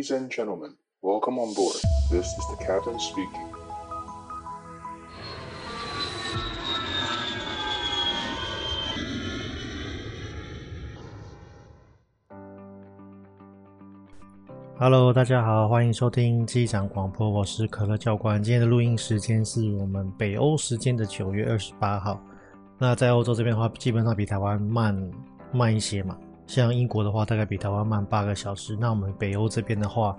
[0.00, 1.76] Ladies and gentlemen, welcome on board.
[2.10, 3.46] This is the captain speaking.
[14.78, 18.42] Hello，大家好，欢迎收听机长广播，我是可乐教官。
[18.42, 22.18] 今天的录音时间是我们北欧时间的九月二十八号。
[22.78, 24.98] 那在欧洲这边的话，基本上比台湾慢
[25.52, 26.16] 慢一些嘛。
[26.50, 28.76] 像英国的话，大概比台湾慢八个小时。
[28.76, 30.16] 那我们北欧这边的话，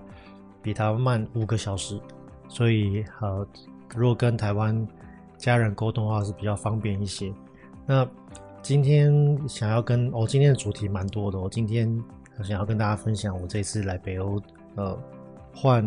[0.62, 2.00] 比台湾慢五个小时。
[2.48, 3.46] 所以，呃，
[3.94, 4.88] 如果跟台湾
[5.36, 7.30] 家人沟通的话，是比较方便一些。
[7.84, 8.08] 那
[8.62, 9.12] 今天
[9.46, 11.38] 想要跟我、哦、今天的主题蛮多的。
[11.38, 12.02] 我今天
[12.42, 14.40] 想要跟大家分享我这次来北欧，
[14.76, 14.98] 呃，
[15.54, 15.86] 换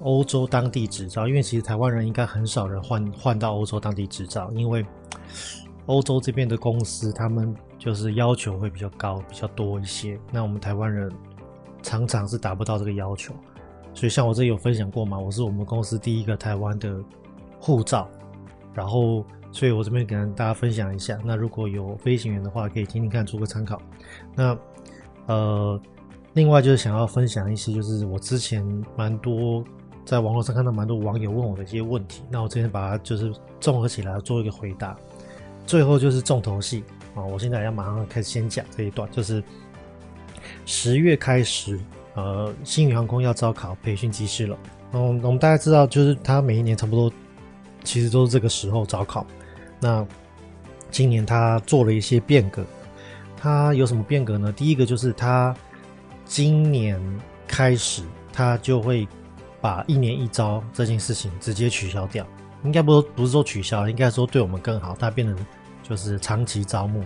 [0.00, 1.28] 欧洲当地执照。
[1.28, 4.84] 因为其实台湾人应该很少人换换到欧洲当地执照，因为
[5.88, 7.54] 欧洲这边的公司他们。
[7.78, 10.18] 就是要求会比较高，比较多一些。
[10.32, 11.08] 那我们台湾人
[11.80, 13.32] 常常是达不到这个要求，
[13.94, 16.92] 所以像我这有分享过嘛，我是我们公司第一个台湾的
[17.60, 18.10] 护照，
[18.74, 21.16] 然后，所以我这边跟大家分享一下。
[21.24, 23.80] 那如果有飞行员的话，可以听听看，做个参考。
[24.34, 24.58] 那
[25.26, 25.80] 呃，
[26.32, 29.62] 另外就是想要分享一些，就是我之前蛮多
[30.04, 34.98] 在网络上看到蛮多网友问我的一些问题，那我今天把它就是综合起来做一个回答。
[35.68, 36.82] 最后就是重头戏。
[37.14, 39.42] 啊，我现在要马上开始先讲这一段，就是
[40.64, 41.78] 十月开始，
[42.14, 44.56] 呃，新宇航空要招考培训机师了。
[44.92, 47.12] 嗯，我们大家知道，就是他每一年差不多，
[47.82, 49.26] 其实都是这个时候招考。
[49.80, 50.06] 那
[50.90, 52.64] 今年他做了一些变革，
[53.36, 54.52] 他有什么变革呢？
[54.52, 55.54] 第一个就是他
[56.24, 57.00] 今年
[57.48, 58.02] 开始，
[58.32, 59.08] 他就会
[59.60, 62.24] 把一年一招这件事情直接取消掉。
[62.62, 65.36] 应该不不是说取消，应该说对我们更好，他变成。
[65.88, 67.02] 就是长期招募，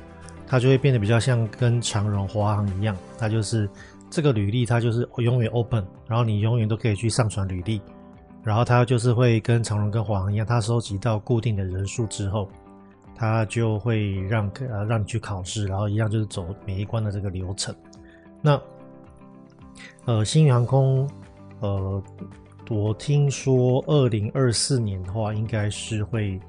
[0.47, 3.69] 它就会变得比较像跟长荣、华航一样，它就是
[4.11, 7.80] 这个履历，它就是永远 open，然后你永远都可以去上传履历，
[8.42, 12.48] 然后它就是会跟长荣跟华航一样，它收集到固定的人数之后，
[13.14, 17.74] 它就会让呃让你去考试，然后一样就是走每一关的这个流程。
[18.40, 18.61] 那
[20.05, 21.08] 呃，新宇航空，
[21.61, 22.02] 呃，
[22.68, 26.40] 我听说二零二四年的话，应该是会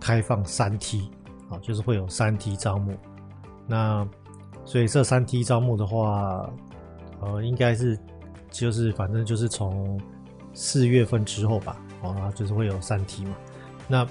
[0.00, 1.10] 开放三梯。
[1.48, 2.92] 啊，就是会有三梯招募，
[3.66, 4.06] 那
[4.64, 6.48] 所以这三梯招募的话，
[7.20, 7.98] 呃，应该是
[8.50, 10.00] 就是反正就是从
[10.54, 13.36] 四月份之后吧，啊，就是会有三梯嘛。
[13.86, 14.06] 那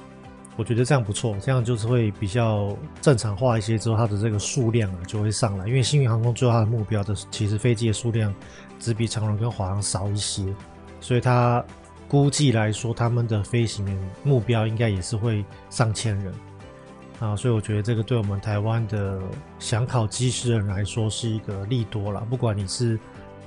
[0.57, 5.67] 我觉得这样不错，这样就是会比较正常化一些，之后它的这个数量啊就会上来。
[5.67, 8.33] 因为星运航空最后它的目标的其实飞机的数量
[8.79, 10.45] 只比长荣跟华航少一些，
[11.01, 11.61] 所以它
[12.07, 16.33] 估计来说，他们的飞行员目标应该也是会上千人。
[17.19, 19.21] 啊，所以我觉得这个对我们台湾的
[19.57, 22.19] 想考机师的人来说是一个利多了。
[22.29, 22.99] 不管你是，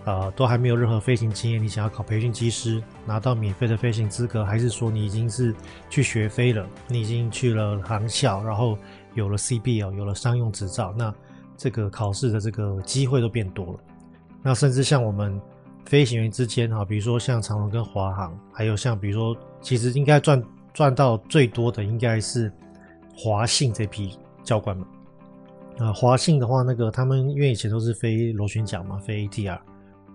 [0.07, 5.55] 呃，都还没有任何飞行经验，你想要考培训机师，拿到免费的飞行资格，还是说你已经是
[5.91, 8.79] 去学飞了，你已经去了航校，然后
[9.13, 11.15] 有了 CBL，有了商用执照，那
[11.55, 13.81] 这个考试的这个机会都变多了。
[14.43, 15.39] 那甚至像我们
[15.85, 20.43] 飞行员之间，哈，比如说像长荣跟华航，还有像比如说，其实应该赚
[20.73, 22.51] 赚到最多的应该是。
[23.21, 24.87] 华信这批教官们，
[25.79, 29.59] 啊，华信的话，那个他们因为以前都是飞螺旋桨嘛，飞 ATR，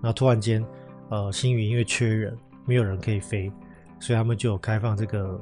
[0.01, 0.65] 那突然间，
[1.09, 2.33] 呃，星宇因为缺人，
[2.65, 3.51] 没有人可以飞，
[3.99, 5.41] 所以他们就有开放这个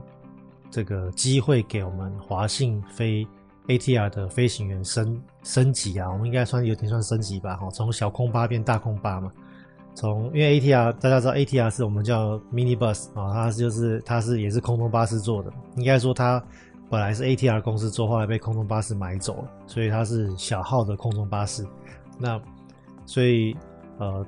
[0.72, 3.28] 这个机会给我们华信飞
[3.68, 9.32] ATR 的飞行员升升级啊，我们应该算有点算升级吧，哈，从小空巴变大空巴嘛，
[9.94, 16.44] 从因为 ATR 大家知道 ATR 是我们叫 mini bus 啊，它就是它是也是空中巴士做的，应该说它。
[16.92, 21.66] 本来是 ATR 公司做，后来被空中巴士买走了，所以它是小号的空中巴士。
[22.20, 22.40] 那
[23.06, 23.56] 所以
[23.98, 24.26] 呃，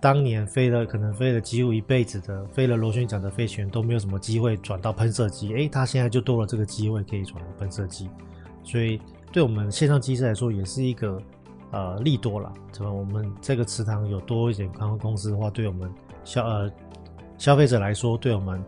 [0.00, 8.10] 当年飞了可能飞了几乎一辈子的飞了螺旋桨的飞行员都没有什么机会转到喷射机，诶，他现在就多了这个机会可以转到喷射机，
[8.64, 11.22] 所以对我们线上机师来说也是一个
[11.70, 12.52] 呃利多了。
[12.72, 15.88] 怎么我们这个池塘有多一点航空公司的话，对我们
[16.24, 16.68] 消呃
[17.38, 18.64] 消费者来说，对我们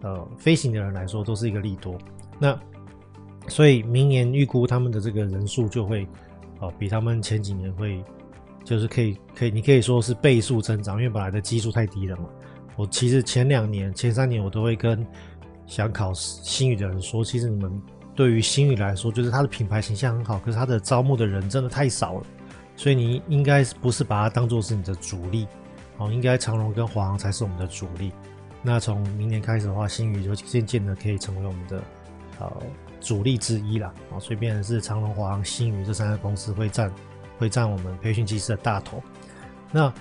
[0.00, 1.94] 呃飞行的人来说都是一个利多。
[2.38, 2.58] 那
[3.50, 6.06] 所以明年预估他们的这个人数就会，
[6.60, 8.02] 哦，比他们前几年会，
[8.64, 12.24] 就是可以可以，你可以说是倍数增长，因为本来的基数太低了嘛。
[12.76, 15.06] 我其实前两年、前三年我都会跟
[15.66, 17.70] 想考星宇的人说，其实你们
[18.14, 22.26] 对于星宇来说，就是它的品牌形象很好，可是它的招募的人真的太少了，
[22.76, 25.46] 所以你应该不是把它当做是你的主力，
[25.98, 28.12] 哦，应该长荣跟华航才是我们的主力。
[28.62, 31.82] 那从明年开始的话，星宇就渐渐的可以成为我们的。
[32.38, 32.50] 呃，
[33.00, 36.92] 主力之一啦，啊，所以变成是长荣、华航、新宇这三个公司会占
[37.38, 39.02] 会占我们培训机师的大头。
[39.72, 39.92] 那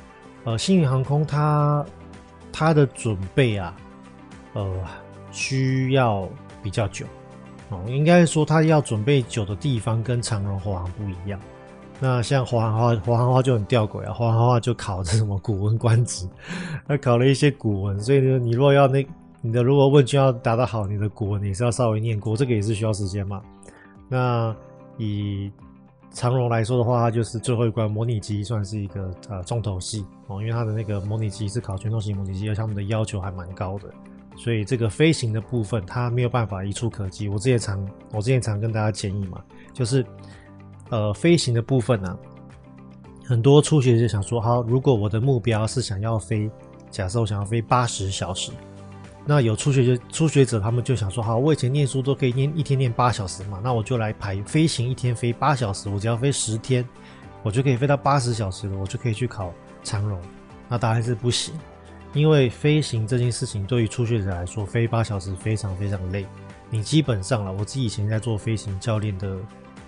[0.43, 1.85] 呃，新宇航空它
[2.51, 3.75] 它的准备啊，
[4.53, 4.73] 呃，
[5.31, 6.27] 需要
[6.63, 7.05] 比较久
[7.69, 7.83] 哦。
[7.87, 11.39] 应该说，它要准备久的地方跟长荣、华航不一样。
[11.99, 16.27] 那像华航话，华航话就很吊诡啊，华航话就考这什么古文官职，
[16.87, 19.05] 他考了一些古文，所以呢，你若要那
[19.41, 23.41] 你的如果问卷要答得好，你的国你是要稍微念过，这个也是需要时间嘛。
[24.09, 24.53] 那
[24.97, 25.49] 以
[26.11, 33.93] 长荣来说的话，它就是最后一关模拟机，算是一个呃重头戏哦，因为它的那个模拟机是考全重型模拟机，而且他们的要求还蛮高的，
[34.35, 37.29] 所以这个飞行的部分它没有办法一触可及。
[37.29, 39.41] 我之前常我之前常跟大家建议嘛，
[39.71, 40.05] 就是
[40.89, 42.17] 呃飞行的部分呢、啊，
[43.25, 46.49] 很多初学者想说，好，如果我的目标是想要飞，
[46.89, 48.51] 假设我想要飞八十小时。
[49.29, 56.83] 那有初学者，初学者他们就想说，好，我以前念书都可以念一天念八小时嘛，那我就来排飞行，一天飞八小时，我只要飞十天，
[57.43, 59.53] 我就可以飞到八十小时了，我就可以去考
[59.83, 60.19] 长荣。
[60.67, 61.53] 那答案是不行，
[62.13, 66.25] 因为飞行这件事情对于初学者来说，飞八小时非常非常累。
[66.71, 69.37] 你基本上了，我自己以前在做飞行教练的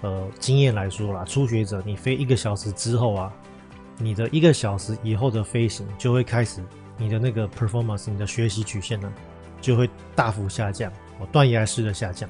[0.02, 3.34] 呃经验来说啦，初学者你飞一个小时之后啊，
[3.98, 6.64] 你的一个小时以后的飞行就会开始
[6.96, 9.12] 你的那个 performance，你的学习曲线呢。
[9.62, 12.30] 就会大幅下降，哦，断崖式的下降。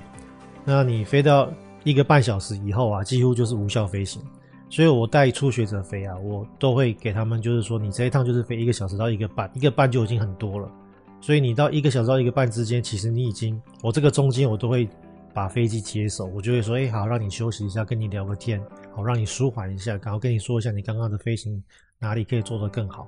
[0.63, 1.51] 那你飞到
[1.83, 4.21] 一个半小时以后啊，几乎就是无效飞行。
[4.69, 10.71] 所以我带初学者飞啊，我都会给他们，就是说，你这一趟就是飞一个小时到一个半，一个半就已经很多了。
[11.19, 14.87] 所以你到一个小时到一个半之间，其实你已经，我这个中间我都会
[15.33, 18.61] 把飞机接手，我就会说，哎，好，让你休息一下，跟你聊个天，
[18.95, 21.61] 好，让你舒缓一下，然后跟你说一下你刚刚的飞行
[21.99, 23.07] 哪里可以做得更好。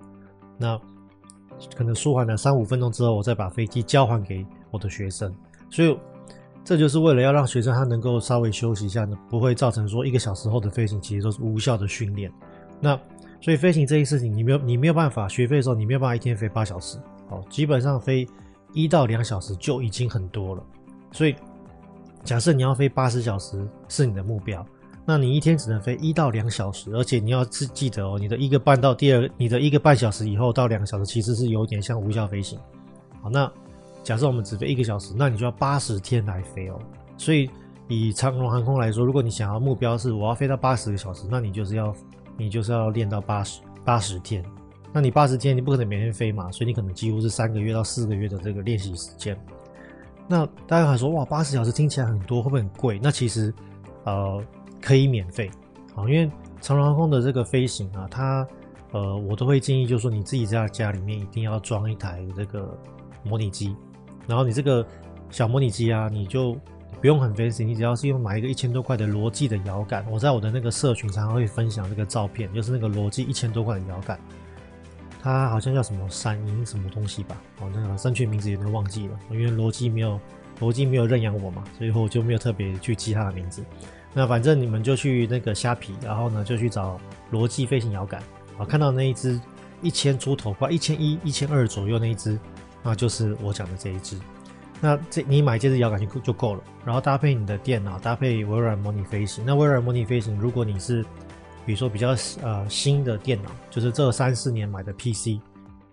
[0.58, 0.78] 那。
[1.76, 5.34] 可能舒缓了三五分钟之后，我再把飞机交还给我的学生，
[5.70, 5.98] 所以
[6.64, 12.32] 这就是为了要让学生他能够稍微休息一下呢，不会造成说一个小时后的飞行其实都是无效的训练。
[12.80, 13.00] 那
[13.42, 16.98] 所以飞行这件事情，你没有你没有办法学飞的时候，你没有办法一天飞八小时，
[17.30, 18.28] 好，基本上飞
[18.74, 20.64] 一到两小时就已经很多了。
[21.12, 21.36] 所以
[22.24, 24.66] 假设你要飞八十小时是你的目标。
[25.06, 32.58] 那你一天只能飞一到两小时，而且你要记记得哦，你的一个半到第二，你的一个半小时以后到两个小时，其实是有点像无效飞行。
[33.22, 33.52] 好，那
[34.02, 36.80] 假设我们只飞一个小时，那你就要八十天来飞哦。
[37.18, 37.50] 所以
[37.90, 41.94] 以长龙航空来说，如果你想要目标是我要飞到八十个小时，那你就是要
[42.38, 44.42] 你就是要练到八十八十天。
[44.94, 49.38] 那你八十天你不可能每天飞嘛，所以你可能几乎是三个月到四个月的这个练习时间。
[50.30, 52.98] 那大家还说哇，八十小时听起来很多，会不会很贵？
[53.04, 53.54] 那其实
[54.06, 54.42] 呃。
[54.84, 55.50] 可以免费，
[55.96, 58.46] 好，因为长荣航空的这个飞行啊，它
[58.92, 62.78] 呃，我都会建议，就是说你自己在家里面一定要装一台这个
[63.24, 63.74] 模拟机，
[64.28, 64.86] 然后你这个
[65.32, 66.58] 小模拟机啊，你就
[67.00, 74.20] 不用很 fancy，你只要是用买一个一千多块的罗技的摇杆，我在我的那个社群常常会分享这个照片，就是那个罗技一千多块的摇杆，
[75.22, 80.20] 它好像叫什么闪银什么东西吧，哦，那个正确名字有点忘记了，因为罗技没有
[80.60, 83.64] 罗技没有认养我嘛，所以我就没有特别去记它的名字。
[84.14, 87.00] 那反正你们就去那个虾皮，然后呢就去找
[87.32, 88.22] 罗技飞行摇杆，
[88.58, 89.40] 啊，看到那一只
[89.82, 92.40] 一千出头快，一千一、一千二左右那一只，
[92.84, 94.18] 那就是我讲的这一只。
[94.80, 99.44] 那这你买这只摇杆就就够了，然后搭配你的电脑，搭配微软模拟飞行。
[99.46, 101.04] 那微软模拟飞行，如果你是
[101.66, 105.40] 比如说比较呃新的电脑，就是这三四年买的 PC，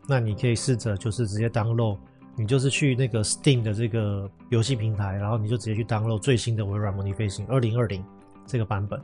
[0.06, 1.96] 那你可以试着就是直接 download。
[2.36, 8.04] 你就是去那个 Steam 的这个游戏平台，然后你就直接去 download 最新的微软模拟飞行二零二零
[8.46, 9.00] 这个版本。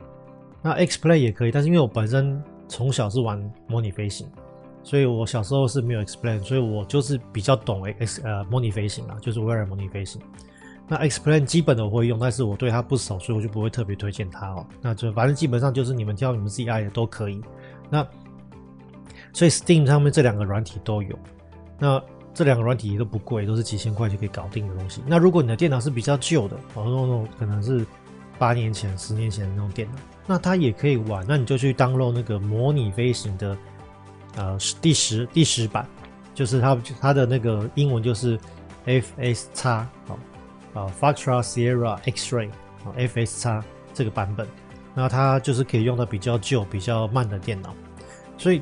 [0.61, 4.27] 那 X Play 也可以，但是因为我本身从小是玩模拟飞行，
[4.83, 10.21] 所以我小时候是没有 X-Plane，所以我就是比较懂 X 呃模拟飞行啦，就是微软模拟飞行。
[10.87, 14.65] 那 X-Plane 基本的我会用，但是我对它不熟，所以我就不会特别推荐它哦。
[14.81, 17.41] 那就反正基本上就是你们挑你们自己爱的都可以。
[17.89, 18.05] 那
[19.33, 21.19] 所以 Steam 上面这两个软体都有。
[21.77, 22.01] 那
[22.37, 25.01] 这两个软体都不贵，都是几千块就可以搞定的东西。
[25.07, 27.83] 那如果你的电脑是比较旧的，哦，那种可能是
[28.37, 31.25] 八年前、十年前的那种电脑，那它也可以玩。
[31.27, 33.57] 那你就去 download 那个模拟飞行的，
[34.35, 35.83] 呃，第十第十版，
[36.35, 38.39] 就是它它的那个英文就是
[38.85, 39.89] FSX 啊，
[40.75, 42.51] 啊，Foxtrot Sierra X-Ray
[42.85, 43.63] 啊，FSX
[43.95, 44.47] 这个版本，
[44.93, 47.73] 那它就是可以用到比较旧、比较慢的电脑，
[48.37, 48.61] 所以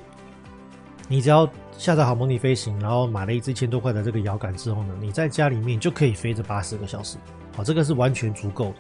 [1.10, 1.46] 你只要。
[1.78, 7.18] 下载好模拟飞行，然后买了一支一千多块的这个摇杆之后呢，你在家里面就可以飞这八十个小时，
[7.56, 8.76] 好，这个是完全足够的。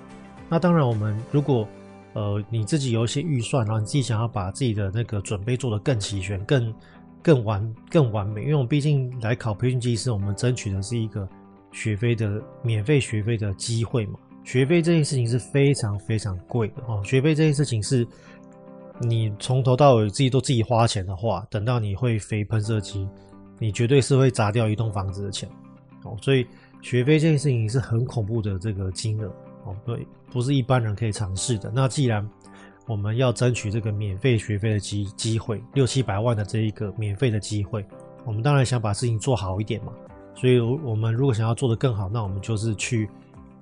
[0.49, 1.67] 那当然，我们如果
[2.13, 6.73] 呃你自己有一些预算，然后你自己想要把自己的那个准备做得更齐全、更
[7.21, 11.27] 更完、更完美，因为我们毕竟来考培训机师，我们争取的是一个
[11.71, 14.19] 学费的免费学费的机会嘛。
[14.43, 18.07] 学费这件事情是非常非常贵的哦，学费这件事情是
[18.99, 23.07] 你从头到尾自己都自己花钱的话，等到你会飞喷射机，
[23.59, 25.49] 你绝对是会砸掉一栋房子的钱
[26.03, 26.15] 哦。
[26.21, 26.45] 所以
[26.81, 29.27] 学飞这件事情是很恐怖的这个金额
[29.65, 31.71] 哦，对，不是一般人可以尝试的。
[31.73, 32.27] 那既然
[32.87, 37.85] 我们要争取这个免费学飞的机机会，六七百万的这一个免费的机会，
[38.25, 39.91] 我们当然想把事情做好一点嘛。
[40.35, 43.09] 所以，我们如果想要做得更好，那我们就是去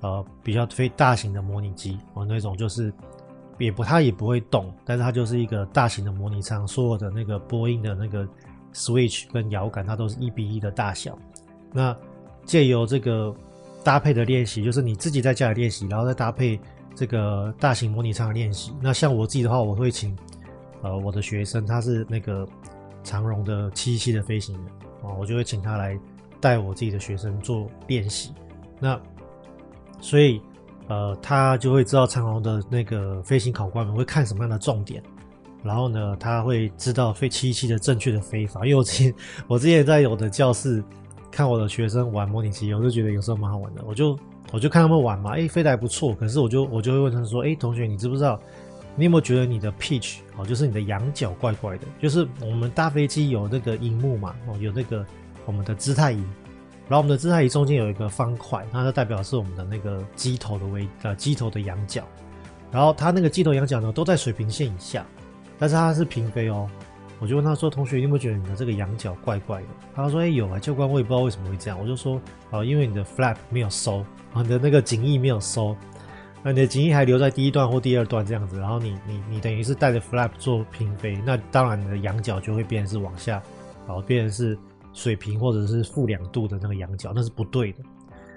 [0.02, 2.92] 呃比较非大型的模拟机哦，那种就是
[3.58, 8.28] 也不它也不会动，但是它就是一个大型的模拟舱，所有的那个波音的那个
[8.74, 11.18] switch 跟摇杆，它都是一比一的大小。
[11.72, 11.96] 那
[12.46, 13.34] 借由这个
[13.84, 16.60] 搭配的练习，就是你自己在家里练习，然后再搭配
[16.96, 18.74] 这个大型模拟舱的练习。
[18.82, 20.18] 那像我自己的话，我会请
[20.82, 22.48] 呃我的学生，他是那个
[23.04, 24.66] 长荣的七七的飞行员
[25.04, 26.00] 啊，我就会请他来。
[26.42, 28.34] 带我自己的学生做练习，
[28.78, 29.00] 那
[30.02, 30.42] 所以
[30.88, 35.02] 呃，他就会知道长龙的那个飞行考官们会看什么样的重点，
[35.64, 38.66] 然后呢，他会知道飞七七的正确的飞法。
[38.66, 39.14] 因为我之前
[39.48, 40.84] 我之前在我的教室
[41.32, 43.84] 看我的学生玩模拟机，我就觉得有时候蛮好玩的。
[43.88, 44.18] 我就
[44.52, 46.14] 我就看他们玩嘛，哎，飞得还不错。
[46.14, 48.40] 可是我就我就会问他们说，哎，同学，你知不知道？
[48.96, 51.88] 你有没有觉得你的 pitch 哦，就是你的仰角怪怪的？
[52.02, 55.06] 就是我们大飞机有那个荧幕嘛，哦，有那个。
[55.46, 56.24] 我们的姿态仪，
[56.94, 62.04] 然后我们的姿态仪中间有一个方块，那它代表是我们的那个机头的位呃机头的仰角，
[62.72, 65.04] 然后它那个机头仰角呢都在水平线以下，
[65.58, 66.70] 但是它是平飞哦。
[67.20, 72.22] 我就问他说：“同学，你有没有觉得你的这个仰角怪怪的？”他说：“哎，有啊，教官，我也不知道为什么会这样。”我就说
[72.52, 75.76] ：“哦，因为你的 flap 没有收，啊，你的那个襟翼没有收，
[76.44, 83.42] 那你的襟翼还留在第一段或第二段这样子，然后你你你等于是带着 flap 做平飞，那当然你的仰角就会变成是往下，
[83.88, 84.56] 然后变成是。”
[84.94, 87.80] 水平或者是负两度的那个仰角，那是不对的。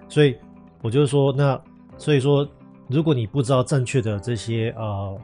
[0.09, 0.37] 所以
[0.83, 1.61] 我就是说，那
[1.99, 2.49] 所以说，
[2.89, 5.19] 如果你不知道正确的这些呃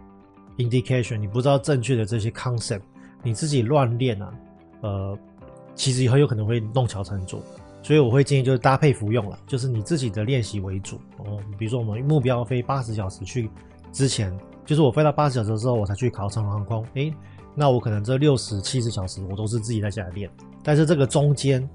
[0.58, 2.82] indication，你不知道正确的这些 concept，
[3.22, 4.34] 你自己乱练啊，
[4.82, 5.18] 呃，
[5.74, 7.40] 其实很有可能会弄巧成拙。
[7.82, 11.40] 所以我会建议就是搭配服用了，就是你自己的练习为主哦。
[11.58, 13.50] 比如说我们目标飞八十小时去
[13.90, 14.32] 之前，
[14.64, 16.86] 就是我飞到八十小时之后，我才去考长航空。
[16.94, 17.12] 诶，
[17.54, 20.30] 那我可能这六十七十小时我都是自己在家里练。
[20.62, 21.68] 但是这个中间，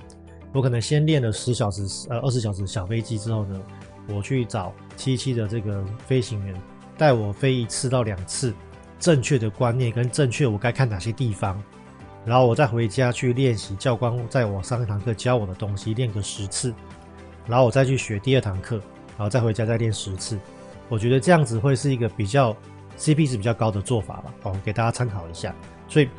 [0.53, 3.61] 我可能先练了十小时、呃二十小时小飞机之后呢，
[4.09, 6.55] 我去找七七的这个飞行员
[6.97, 8.53] 带我飞一次到两次，
[8.99, 11.61] 正确的观念跟正确我该看哪些地方，
[12.25, 16.73] 然后我再回家去练习教官在我上一堂课教我的东西，练个十次，
[17.45, 18.77] 然后我再去学第二堂课，
[19.17, 20.39] 然后再回家再练十次。
[20.89, 22.55] 我觉得这样子会是一个比较
[22.97, 25.53] CP 值比较高的做法吧，哦，给大家参考一下。
[25.87, 26.09] 所以。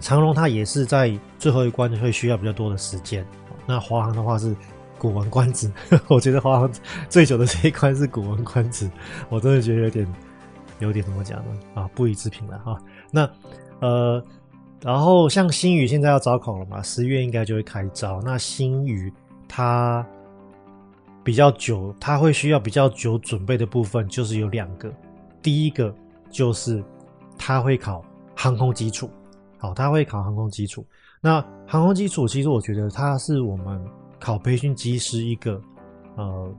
[0.00, 3.24] 长荣它也是在最后一关会需要比较多的时间，
[3.64, 4.52] 那华航的话是
[4.98, 5.70] 古文观止，
[6.10, 6.68] 我觉得华航
[7.08, 8.90] 最久的这一关是古文观止，
[9.28, 10.14] 我真的觉得有点
[10.80, 11.56] 有点怎么讲呢？
[11.74, 12.76] 啊，不予置评了哈。
[13.12, 13.30] 那
[13.78, 14.20] 呃，
[14.80, 18.20] 然后像星宇现在要招考了嘛，十月应该就会开招。
[18.24, 19.12] 那星宇
[19.46, 20.04] 它
[21.22, 24.92] 比较久，它会需要比较久准备的部分就是有两个，
[25.42, 25.94] 第一个
[26.30, 26.82] 就是
[27.36, 29.10] 它会考航空基础。
[29.58, 30.84] 好，他会考航空基础。
[31.20, 33.80] 那航空基础，其实我觉得它是我们
[34.18, 35.62] 考培训机师一个，
[36.16, 36.52] 呃，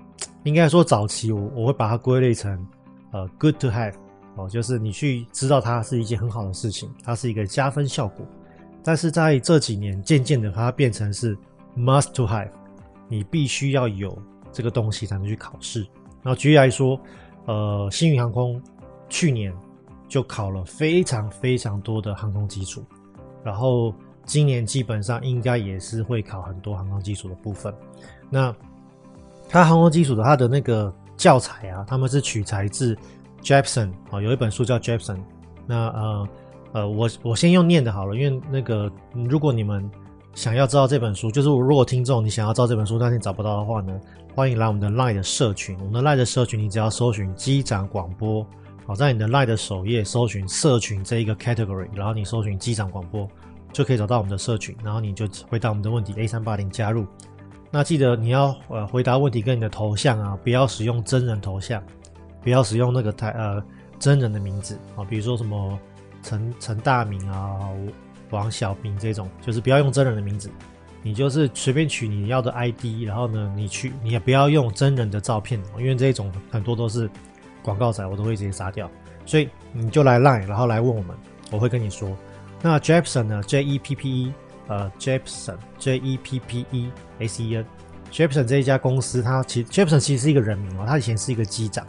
[0.44, 2.66] 应该说早期我我会把它归类成，
[3.12, 3.94] 呃，good to have，
[4.38, 8.26] 哦，就是你去知道它是一件很好的事情，它是一个加分效果。
[8.82, 11.38] 但是在这几年，渐渐的它变成是
[11.76, 12.50] must to have，
[13.10, 14.18] 你必须要有
[14.54, 15.82] 这个东西才能去考试。
[16.22, 16.98] 然后举例来说，
[17.48, 18.62] 呃，星宇航空
[19.14, 19.54] 去年。
[20.10, 22.84] 就考了非常非常多的航空基础，
[23.44, 23.92] 然后
[24.26, 27.74] 今年基本上应该也是会考很多航空基础的部分。
[28.30, 28.56] 那
[29.50, 32.96] 它航空基础的它的那个教材啊，他们是取材自
[33.42, 35.18] Jepsen 啊，有一本书叫 Jepsen。
[35.66, 36.28] 那呃
[36.74, 39.90] 呃，我我先用念的好了，因为那个如果你们
[40.36, 44.00] 想要知道这本书，就是如果听众你想要知道这本书，但是你找不到的话呢，
[44.36, 45.76] 欢迎来我们的 Line 的社群。
[45.80, 48.46] 我们的 Line 的社群，你只要搜寻机长广播。
[48.86, 53.26] 好，在你的 LINE 的首页搜寻社群这一个 category，然后你搜寻机长广播，
[53.72, 57.08] 就可以找到我们的社群，然后你就回答我们的问题，A 三八零加入。
[57.72, 61.82] 那记得你要呃回答问题跟你的头像啊，不要使用真人头像，
[62.42, 63.64] 不要使用那个台呃
[64.00, 65.80] 真人的名字啊，比如说什么
[66.22, 67.58] 陈陈大明啊、
[68.32, 70.52] 王小明这种，就是不要用真人的名字，
[71.02, 77.10] 你就是随便取你要的 ID，然后呢，你去你也不要用真人的照片，因为这种很多都是。
[77.64, 78.88] 广告仔我都会直接杀掉，
[79.26, 81.18] 所以你就来 Line，然后来问我们，
[81.50, 82.16] 我会跟你说。
[82.62, 84.32] 那 Jepson 呢？J E P P E，
[84.68, 87.66] 呃，Jepson，J-E-P-P-E-S-E-N。
[88.12, 91.84] Jepson 这一家公司，它其实 Jepson 其实是一个人名哦，他以前是一个机长，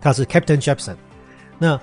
[0.00, 0.94] 他是 Captain Jepson。
[1.58, 1.76] 那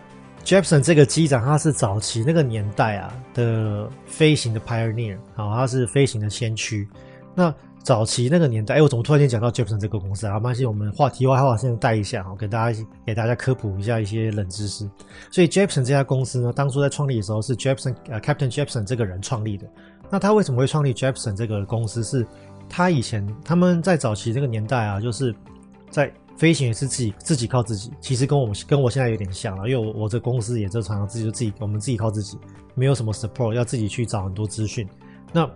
[0.45, 6.87] Jepson 这个机长，他是早期那个年代啊的飞行的 pioneer，好，他是飞行的先驱。
[7.33, 7.53] 那
[7.85, 10.33] 早期那个年代，哎，我怎么突然间讲到 Jepsen 这个公司啊？
[10.33, 14.89] 没关系，我们话题外话先带一下，好，给大家给大家科普一下一些冷知识。
[15.29, 19.67] 所以 Jepsen 这家公司呢，当初在创立的时候是 Jepsen 呃 Captain Jepsen 这个人创立的。
[20.09, 22.03] 那他为什么会创立 Jepsen 这个公司？
[22.03, 22.25] 是
[22.67, 25.33] 他以前他们在早期这个年代啊，就是
[25.89, 26.11] 在。
[26.37, 32.37] 飞行员是自己自己靠自己，其实跟我们跟我现在有点像了，因为我我这公司也就常常自己就自己我们自己靠自己，
[32.73, 34.85] 没有什么 support，要自己去找很多资讯。
[35.31, 35.49] 那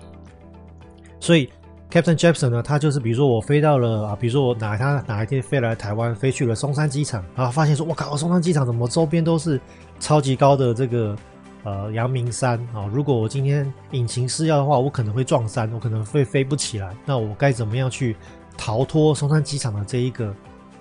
[1.20, 1.50] 所以
[1.92, 9.60] Captain Jeppson 呢，他就是比如说我飞到了啊，比如说我哪他哪一天飞来台湾，飞去了松山机场，然后发现说，我靠，松山机场怎么周边都是
[10.00, 11.16] 超级高的这个
[11.64, 12.86] 呃阳明山啊？
[12.94, 16.96] 如果我今天引擎失效的话，我可能会撞山，我可能会飞不起来。
[17.06, 18.16] 那我该怎么样去
[18.56, 20.34] 逃脱松山机场的这一个？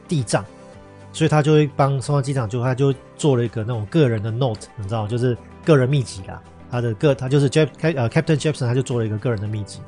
[0.09, 0.43] 地障，
[1.13, 6.43] 所以他就会帮松山机场，就他就做了一个那种个人的 note，你知道，就是个人秘籍啦。
[6.71, 9.81] 他的个他就是 Jep 呃 Captain Jeppson，他就做了一个个人的秘籍。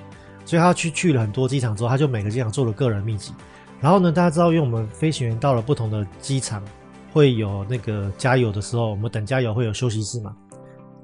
[0.45, 3.33] 所以他去去了很多机场之后，他就每个机场做了个人秘籍。
[3.81, 6.63] 然后呢，大家知道，因为我们飞行员到了不同的机场，
[7.13, 10.37] 会有那个加油的时候，我们等加油会有休息室嘛，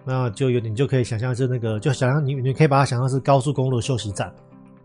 [0.04, 4.32] 那就有你就可以想象是那个，就想象你你可以把它想象是高速公路休息站。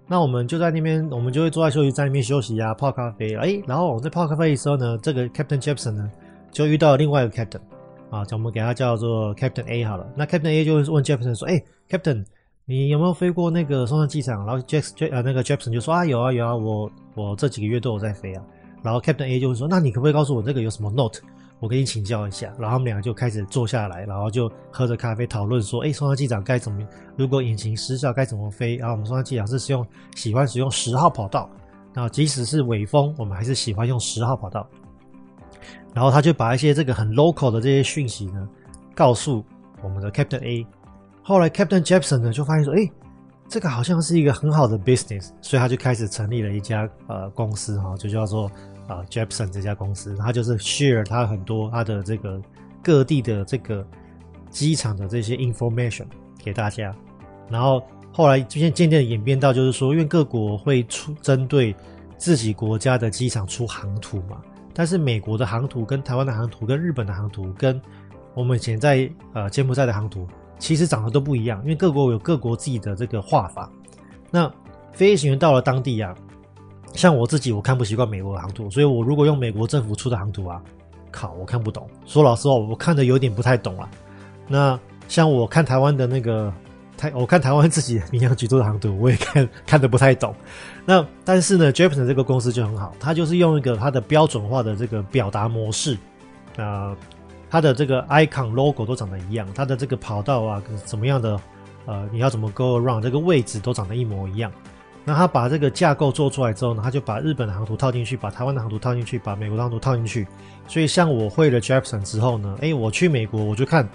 [0.08, 3.36] 那我们就在那边，我们就会坐在休息站里面休息啊，泡咖啡。
[3.36, 6.10] 哎，然后我在泡咖啡的时候呢，这个 Captain Jeppesen 呢
[6.52, 7.62] 就遇到了另外一个 Captain
[8.10, 10.06] 啊，我们给他叫做 Captain A 好了。
[10.16, 12.26] 那 Captain A 就会问 Jeppesen 说：“哎，Captain，
[12.66, 18.44] 你有没有飞过那个松山机场？”然后 Jax 呃那个 Jackson 就说：“啊，有啊有啊，我我这几个月都有在飞啊。”
[18.84, 21.20] 然后 Captain A 就会说：“那你可不可以告诉我这个有什么 note？”
[21.60, 26.82] 我跟你请教一下，然后他们两个就开始坐下来，然后就喝着咖啡讨论说：“哎，松山机长该怎么？
[27.16, 31.48] 如果引擎失效该怎么飞？”然后我们松山机长是使用喜欢使用十号跑道，
[31.94, 34.68] 那即使是尾风，我们还是喜欢用十号跑道。
[35.94, 38.50] 然后他就把一些这个很 local 的这些讯息呢，
[38.96, 39.46] 告诉
[39.84, 40.66] 我们的 Captain A。
[41.24, 42.90] 后来 Captain Jeppesen 呢就发现说：“哎，
[43.48, 48.52] 这个好像是一个很好的 business，所以他就开始成立了一家呃公司哈，就叫做。”
[48.88, 52.42] 啊，Jeppesen 这家公司，他就是 share 他很多他的这个
[52.84, 53.88] 各地的这个
[54.50, 56.04] 机场的这些 information
[56.44, 56.94] 给大家，
[57.48, 57.82] 然后
[58.12, 61.74] 后来渐渐渐渐演变到就是说，因为各国会出针对
[62.18, 64.42] 自己国家的机场出航图嘛，
[64.74, 67.80] 但是美国的航图跟台湾的航图跟日本的航图跟
[68.34, 70.28] 我们以前在呃柬埔寨的航图
[70.62, 73.70] 其实长得都不一样，因为各国有各国自己的这个画法。
[74.30, 74.50] 那
[74.94, 76.16] 飞行员到了当地啊。
[76.94, 80.62] 像我自己，我看不习惯美国的航图，所以我如果用美国政府出的航图啊，
[81.10, 81.90] 靠，我看不懂。
[82.06, 83.90] 说老实话，我看的有点不太懂啊。
[84.46, 86.54] 那像我看台湾的那个
[86.98, 90.36] 台，我看台湾自己民航局做的航图，我也看看得不太懂。
[90.86, 95.98] 那但是呢，Japan 这个公司就很好，它就是用一个它的标准化的这个表达模式，
[96.58, 96.94] 呃，
[97.52, 101.40] 它的这个 icon logo 都长得一样，它的这个跑道啊，怎么样的，
[101.86, 104.50] 呃，你要怎么 go around 这个位置都长得一模一样。
[105.04, 110.26] 那他把这个架构做出来之后呢，他就把日本的航图套进去，把台湾的航图套进去，把美国的航图套进去。
[110.68, 113.90] 所以像我会了 Jepson 之后呢，诶，我去美国我就看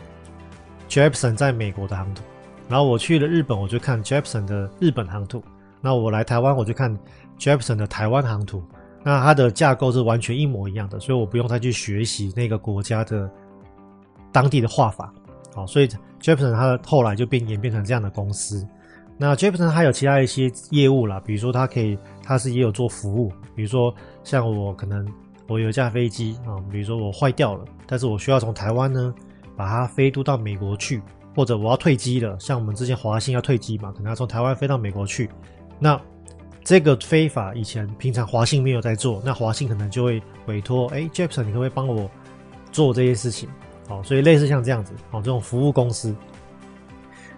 [0.89, 2.23] Jepson 在美国的航图，
[2.69, 5.43] 然后我去了日本我就看 Jepson 的日本航图，
[5.81, 6.95] 那我来台湾我就看
[7.39, 8.63] Jepson 的台湾航图。
[9.05, 13.31] 那它的架构是完全一模一样的，所以我不用再去学习那个国家的
[14.37, 15.11] 当地的画法。
[15.55, 15.89] 好，所以
[16.21, 18.69] Jeppesen 它后来就变演变成这样的公司。
[19.17, 25.09] 那 Jepson 还有其他一些业务啦，比如说它可以，它是也有做服务，比如说像我可能
[25.49, 29.15] 我有一架飞机啊，比如说我坏掉了，但是我需要从台湾呢
[29.57, 31.01] 把它飞渡到美国去，
[31.35, 35.31] 或者我要退机了，像我们之前华信要退机嘛，可能要从台湾飞到美国去，
[35.79, 35.99] 那
[36.63, 42.11] 这个飞法以前平常华信没有在做，那华信可能就会委托，哎，Jeppesen 你可不可以帮我
[42.71, 43.49] 做这些事情？
[43.89, 46.15] 好，所以类似像这样子，哦，这种服务公司。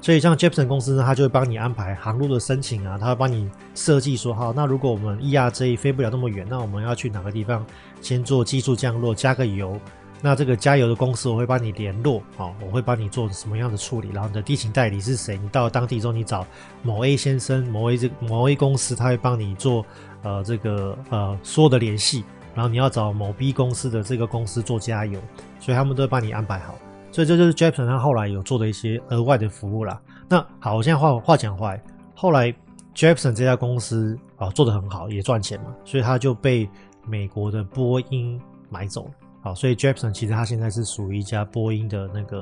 [0.00, 7.66] 所以像 j e p s o n 公司呢，他就会帮你安排航路的申请啊，他会帮你设计说，好，那如果我们 ERJ 飞不了那么远，那我们要去哪个地方
[8.00, 9.78] 先做技术降落，加个油。
[10.20, 14.08] 那这个加油的公司我会帮你联络，好，我会帮你做什么样的处理。
[14.12, 15.36] 然后你的地勤代理是谁？
[15.36, 16.46] 你到当地之后，你找
[16.82, 19.84] 某 A 先生、某 A 这某 A 公司，他会帮你做
[20.22, 22.24] 呃这个呃所有的联系。
[22.58, 25.20] 然后你要找某 B 公司的这个公司做加油，
[25.60, 26.74] 所以他们都会帮你安排好。
[27.12, 30.02] 所以这就是 Jepsen 他后来有做的一些额外的服务啦。
[30.28, 31.80] 那好，我现在话话讲回来，
[32.16, 32.52] 后来
[32.96, 36.68] Jepsen 这家公司啊做得很好，也赚钱嘛，所以他就被
[37.06, 38.40] 美国的波音
[38.70, 39.10] 买走了。
[39.40, 42.40] 好，所以 Jepsen 其实他现在是属于一家波音的那个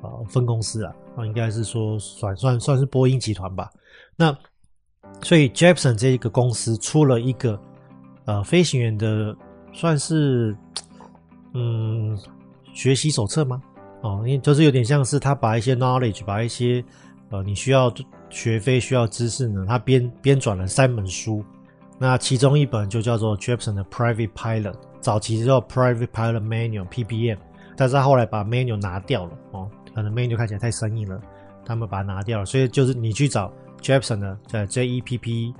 [0.00, 3.68] 呃分公司啊，啊应该是说算算算是波音集团吧。
[4.14, 4.32] 那
[5.22, 7.60] 所以 Jepsen 这一个公司出了一个
[8.26, 9.36] 呃飞行员的
[9.76, 10.56] 算是
[11.52, 12.18] 嗯
[12.72, 13.62] 学习手册吗？
[14.00, 16.82] 哦，因为就是有点像是他把一些 knowledge，把一些
[17.30, 17.92] 呃你需要
[18.30, 21.44] 学非需要知识呢，他编编转了三本书。
[21.98, 27.38] 那其中一本就叫做 Jepsen 的 Private Pilot，早期叫 Private Pilot Manual（PPM），
[27.76, 31.20] 但是他后来把 Manual 拿掉了哦，可能 Manual 看起来太生硬了，
[31.64, 32.44] 他们把它拿掉了。
[32.44, 35.54] 所以就是你去找 Jepsen 的，在 J E P P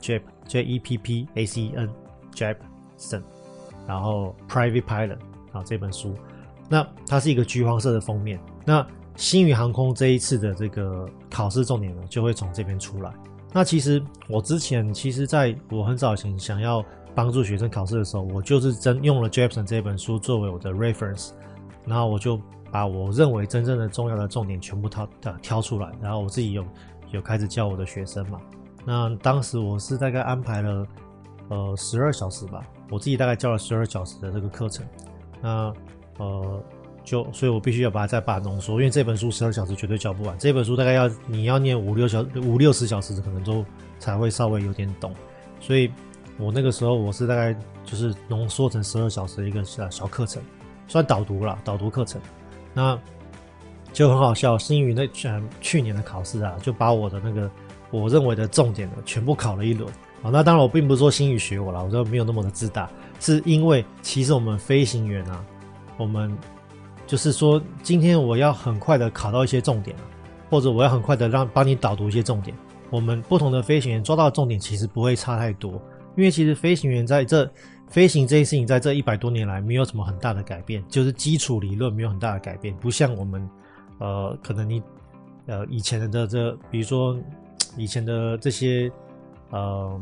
[0.00, 1.90] Jep J E P P A C E N
[2.32, 3.22] Jepsen，
[3.86, 5.18] 然后 Private Pilot
[5.52, 6.14] 啊这本书，
[6.68, 8.38] 那它是一个橘黄色的封面。
[8.64, 13.12] 那星宇航空这一次的这个考试重点呢，就会从这边出来。
[13.52, 21.30] 那其实我之前，其实在我很早以前想要帮助学生考试的时候，我就是真用了 Jepsen 这本书作为我的 reference，
[21.86, 22.40] 然后我就
[22.72, 25.08] 把我认为真正的重要的重点全部挑
[25.40, 26.64] 挑出来，然后我自己有
[27.12, 28.40] 有开始教我的学生嘛。
[28.84, 30.84] 那当时我是大概安排了
[31.48, 34.84] 呃十二小时吧，我自己大概教了十二小时的这个课程。
[35.40, 35.72] 那
[36.18, 36.62] 呃。
[37.06, 40.34] 就所以，我必须要把它再把它浓缩，因为这本书十二小时绝对教不完。
[40.38, 43.62] 这本书大概要你要念五六小五六十小时，可能都
[43.98, 45.12] 才会稍微有点懂。
[45.60, 45.92] 所以
[46.38, 47.54] 我那个时候我是大概
[47.84, 50.42] 就是浓缩成十二小时的一个小小课程，
[50.88, 52.18] 算导读了，导读课程。
[52.72, 52.98] 那
[53.92, 55.28] 就很好笑，星宇那去
[55.60, 57.50] 去年的考试啊，就把我的那个
[57.90, 59.92] 我认为的重点呢，全部考了一轮。
[60.24, 65.44] 啊，那当然我并不是说星宇学我了，我就没有那么的自大，是因为其实我们飞行员啊，
[65.96, 66.36] 我们。
[67.06, 69.94] 就是说，今天我要很快的考到一些重点，
[70.48, 72.56] 或者我要很快的让帮你导读一些重点。
[72.88, 75.72] 我们不同的飞行员抓到的重点其实不会差太多，
[76.16, 77.48] 因为其实飞行员在这
[77.88, 83.46] 飞行这件事情，在这一百多年来没有什么很大的改变，就是基础理论没有很大的改变，不像我们
[83.98, 84.82] 呃，可能你
[85.44, 87.14] 呃以前的这，比如说
[87.76, 88.90] 以前的这些
[89.50, 90.00] 呃，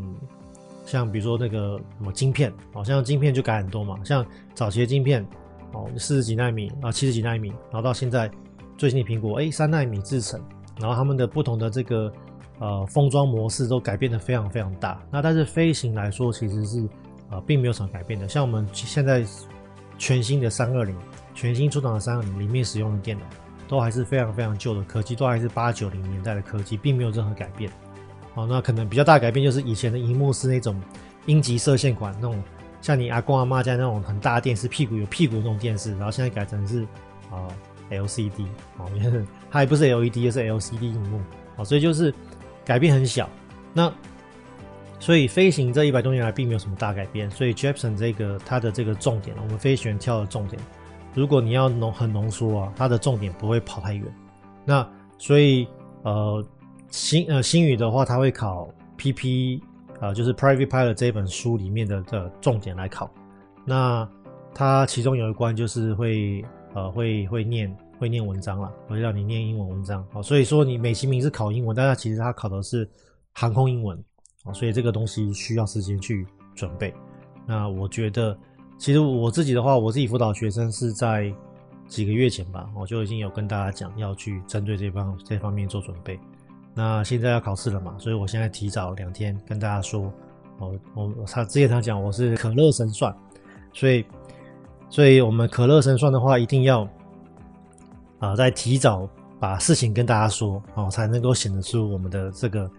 [0.87, 4.25] 像比如说那个什么晶片，好像晶片就改很多嘛，像
[4.55, 5.27] 早期的晶片。
[5.75, 8.31] 哦，四十几纳米啊，七十几纳米，然后到现在
[8.77, 10.39] 最新的苹果，哎，三纳米制程，
[10.79, 12.13] 然后他们的不同的这个
[12.59, 15.03] 呃封装模式都改变的非常非常大。
[15.11, 16.87] 那但是飞行来说，其实是
[17.31, 18.29] 呃并没有什么改变的。
[18.29, 19.25] 像我们现在
[19.97, 20.95] 全新的三二零，
[21.35, 23.25] 全新出厂的三二零里面使用的电脑，
[23.67, 27.73] 都还是非常非常旧的科技，都还是八九零年代的科技，并没有任何改变。
[28.35, 30.81] 好，那可能比较大改变就是以前的荧幕是那种
[31.27, 32.43] 英吉射线管那种。
[32.81, 36.83] 像你阿公阿妈家那种很大的电视，屁股有屁股那种电视，然后现在改成是
[37.31, 37.47] 啊
[37.91, 38.45] LCD
[38.77, 38.91] 哦，
[39.49, 41.21] 它还不是 LED，而是 LCD 荧幕
[41.55, 42.13] 哦，所以就是
[42.65, 43.31] 改变很小。
[43.73, 43.93] 那
[44.99, 50.61] 所以飞行这一百多年来并没有什么大改变，所以 Jepson 这个它的这个重点，我们飞行员挑的重点，
[51.15, 54.05] 如果你要浓很浓缩啊，它的重点不会跑太远。
[54.65, 54.85] 那
[55.19, 55.69] 所以
[56.03, 56.45] 呃
[56.93, 59.61] 星呃星宇的话，它会考 PP。
[60.01, 63.09] 呃，就是 Private Pilot 这本书里面的的重点来考，
[63.65, 64.09] 那
[64.53, 70.05] 它其中有一关就是会呃会会念会念文章啦，会让你念英文文章。
[70.11, 72.91] 好，所以说你美其名是考英文，但它其实它考的是
[73.33, 73.97] 航空英文，
[74.43, 76.93] 哦，所以这个东西需要时间去准备。
[77.47, 78.37] 那我觉得，
[78.79, 81.33] 其实我自己的话，我自己辅导学生是在
[81.87, 86.19] 几个月前吧，我就已经有跟大家讲要去针对这方这方面做准备。
[86.75, 90.11] 那现在要考试了嘛，所以我现在提早两天跟大家说，
[90.59, 93.15] 我我他之前他讲我是可乐神算，
[93.75, 94.03] 所以
[94.89, 96.89] 所以我们可乐神算的话，一定要
[98.21, 99.07] 啊在提早
[99.39, 102.71] 把事情跟大家说哦，才能够显得出我们的这个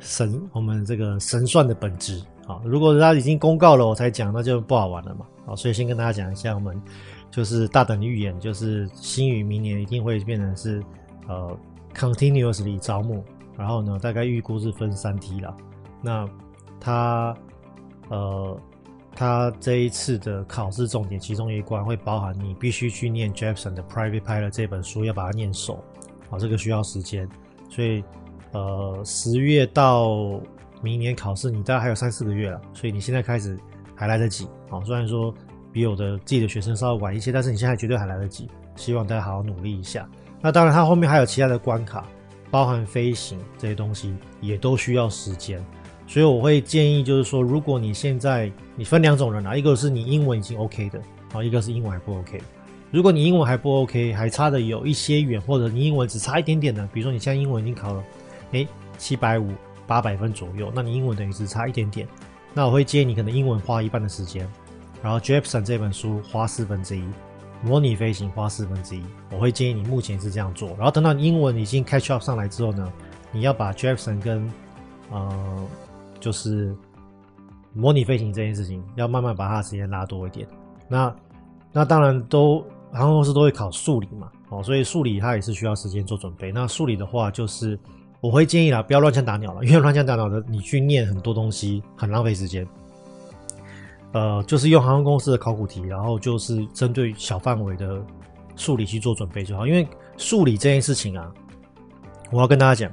[0.00, 2.60] 神，我们这个神算的本质啊。
[2.64, 5.24] 如果他已经公告了我才讲，那就不好玩了嘛。
[5.46, 6.82] 啊，所以先跟大家讲一下，我们
[7.30, 10.82] 就是大胆预言，就是星宇明年一定会变成是
[11.28, 11.56] 呃。
[11.98, 13.24] Continuously 招募，
[13.56, 15.56] 然后呢，大概预估是分三梯了。
[16.00, 16.24] 那
[16.78, 17.36] 他
[18.08, 18.56] 呃，
[19.16, 25.82] 他这一次的考试重点，其中一关会包含你必须去念 Jepsen 的 Private Pilot 这本书，要把它念熟。
[26.30, 27.28] 啊，这个需要时间，
[27.68, 28.04] 所以
[28.52, 30.40] 呃，十月到
[30.80, 32.60] 明年考试，你大概还有三四个月了。
[32.72, 33.58] 所以你现在开始
[33.96, 34.46] 还来得及。
[34.70, 35.34] 啊，虽然说
[35.72, 38.48] 比我的自己的学生稍微晚一些，但是你现在绝对还来得及。
[38.76, 40.08] 希望大家好好努力一下。
[40.40, 42.06] 那当然，它后面还有其他的关卡，
[42.50, 45.64] 包含飞行这些东西，也都需要时间。
[46.06, 51.00] 所以我会建议，就是说，如果你现在你分两种人啊，一个是你英文已经 OK 的，
[51.32, 52.40] 啊，一个是英文还不 OK。
[52.90, 58.02] 如果你英文还不 OK，还差的有一些远，或者你英文只差一点点的，比如说你现在英文已经考了，
[58.52, 59.50] 诶，七百五、
[59.86, 62.08] 八百分左右，那你英文等于只差一点点。
[62.54, 64.50] 那我会建议你可能英文花一半的时间，
[65.02, 67.02] 然后 Jepson 这本书花四分之一。
[67.62, 70.68] 模拟飞行花四分之一，我会建议你目前是这样做。
[70.76, 72.92] 然后等到英文已经 catch up 上来之后呢，
[73.32, 74.50] 你要把 Jepsen 跟
[75.10, 75.66] 呃，
[76.20, 76.74] 就是
[77.72, 80.46] 模拟飞行这件事情，要慢慢把它的时间拉多一点。
[80.88, 81.14] 那
[81.72, 86.52] 那当然都航空公司都会考数理嘛，哦，所以数理它也是需要时间做准备。
[86.52, 87.78] 那数理的话，就是
[88.20, 92.66] 我会建议啦，不要乱枪打鸟了，因为乱枪打鸟的你去念很多东西很浪费时间。
[94.12, 98.02] 呃，就是用航空公司的考古题，然后就是针对小范围的
[98.56, 99.66] 数理去做准备就好。
[99.66, 101.30] 因为数理这件事情啊，
[102.30, 102.90] 我要跟大家讲，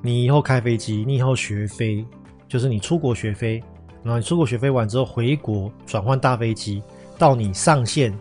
[0.00, 2.04] 你以后开飞机，你以后学飞，
[2.48, 3.62] 就是你出国学飞，
[4.02, 6.82] 然后你出国学飞完之后回国转换大飞机，
[7.18, 8.16] 到你上线。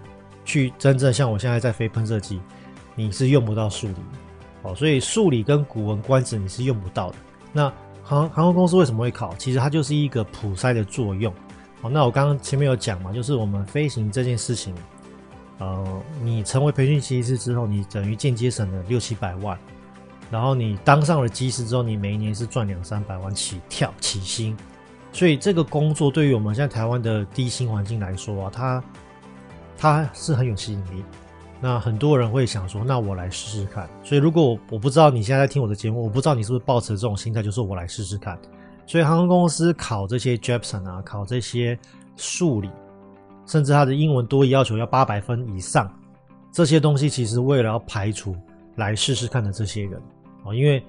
[0.46, 2.40] 去真正像我现在在飞喷射机，
[2.96, 3.96] 你是用不到数理，
[4.62, 7.18] 哦，所以数理跟古文观止你是用不到的。
[7.52, 7.63] 那
[8.02, 9.36] 航航空公司为什么会考？
[9.36, 11.34] 其实它就是一个普筛的作用。
[11.82, 14.74] 哦，那我刚刚前面有讲嘛，就是我们飞行这件事情，
[15.60, 19.58] 呃，你成为培训机师之后，你等于间接省了六七百万，
[20.32, 24.56] 然后你当上了机师之后，你每一年是赚两三百万起跳起薪，
[25.12, 28.84] 所以这个工作对于我们现在台湾的低薪环境来说啊，它。
[29.80, 31.06] 它是很有吸引力，
[31.62, 33.88] 那很多人会想说，那我来试试看。
[34.04, 38.36] 所以如果我我不知道你现在在听我的节目，我不知道你是不是抱持这种心态，就是我来试试看。
[38.88, 41.78] 所以航空公司考这些 JAPSON 啊，考这些
[42.15, 42.69] 数理，
[43.45, 45.88] 甚至它的英文多益要求要八百分以上，
[46.52, 48.36] 这些东西其实为了要排除
[48.76, 50.02] 来试试看的这些人
[50.43, 50.82] 啊，因为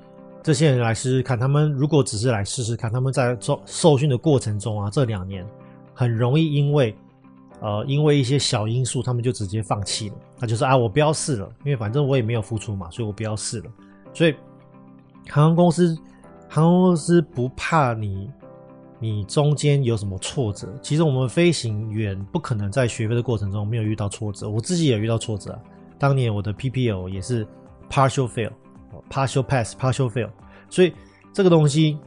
[0.42, 5.46] 这些人来试试看，他们如果只是来试试看，他们在受受训的过程中啊，这两年
[5.92, 6.96] 很容易因为。
[7.60, 10.14] 呃，因为一些小因素，他们就直接放弃了。
[10.38, 13.70] 那就是啊，我不要试了，因为反正我也没有付出嘛，所以我不要试了。
[14.14, 14.34] 所以
[15.28, 15.98] 航空公司，
[16.48, 18.30] 航空公司不怕你，
[18.98, 20.68] 你中间有什么挫折。
[20.82, 24.48] 其实我们飞行员不可能在学飞的过程中没有遇到挫折。
[24.48, 25.58] 我自己也遇到挫折啊。
[25.98, 27.46] 当年我的 PPL 也是
[27.90, 30.30] partial fail，partial pass，partial fail。
[30.70, 30.92] 所以
[31.32, 31.98] 这个东西，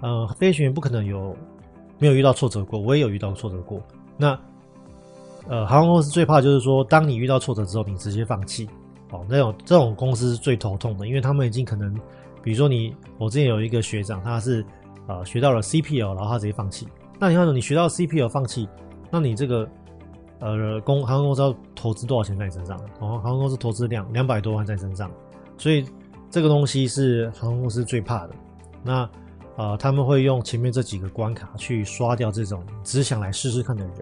[0.00, 1.36] 呃，飞行员不可能有
[1.98, 2.80] 没有遇到挫折过。
[2.80, 3.80] 我也有遇到挫折过。
[4.16, 4.38] 那
[5.48, 8.68] 呃，航空公司最怕就是说，当你遇到挫折之后，你直接放弃，
[9.12, 11.94] 哦，那种这种公司是最头痛的，因为他们已经可能，
[12.46, 14.64] 比如说你，我之前有一个学长，他是
[15.08, 16.86] 呃学到了 CPL，然后他直接放弃。
[17.18, 18.68] 那你看，你学到 CPL 放弃，
[19.10, 19.68] 那你这个
[20.38, 22.78] 呃公航空公司要投资多少钱在你身上？
[23.00, 25.10] 哦，航空公司投资两两百多万在身上，
[25.58, 25.84] 所以
[26.30, 28.34] 这个东西是航空公司最怕的。
[28.84, 29.10] 那
[29.56, 33.94] 呃，他们会用前面这几个关卡去刷掉这种只想来试试看的人。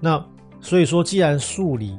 [0.00, 0.20] 那
[0.60, 1.96] 所以说，既然数理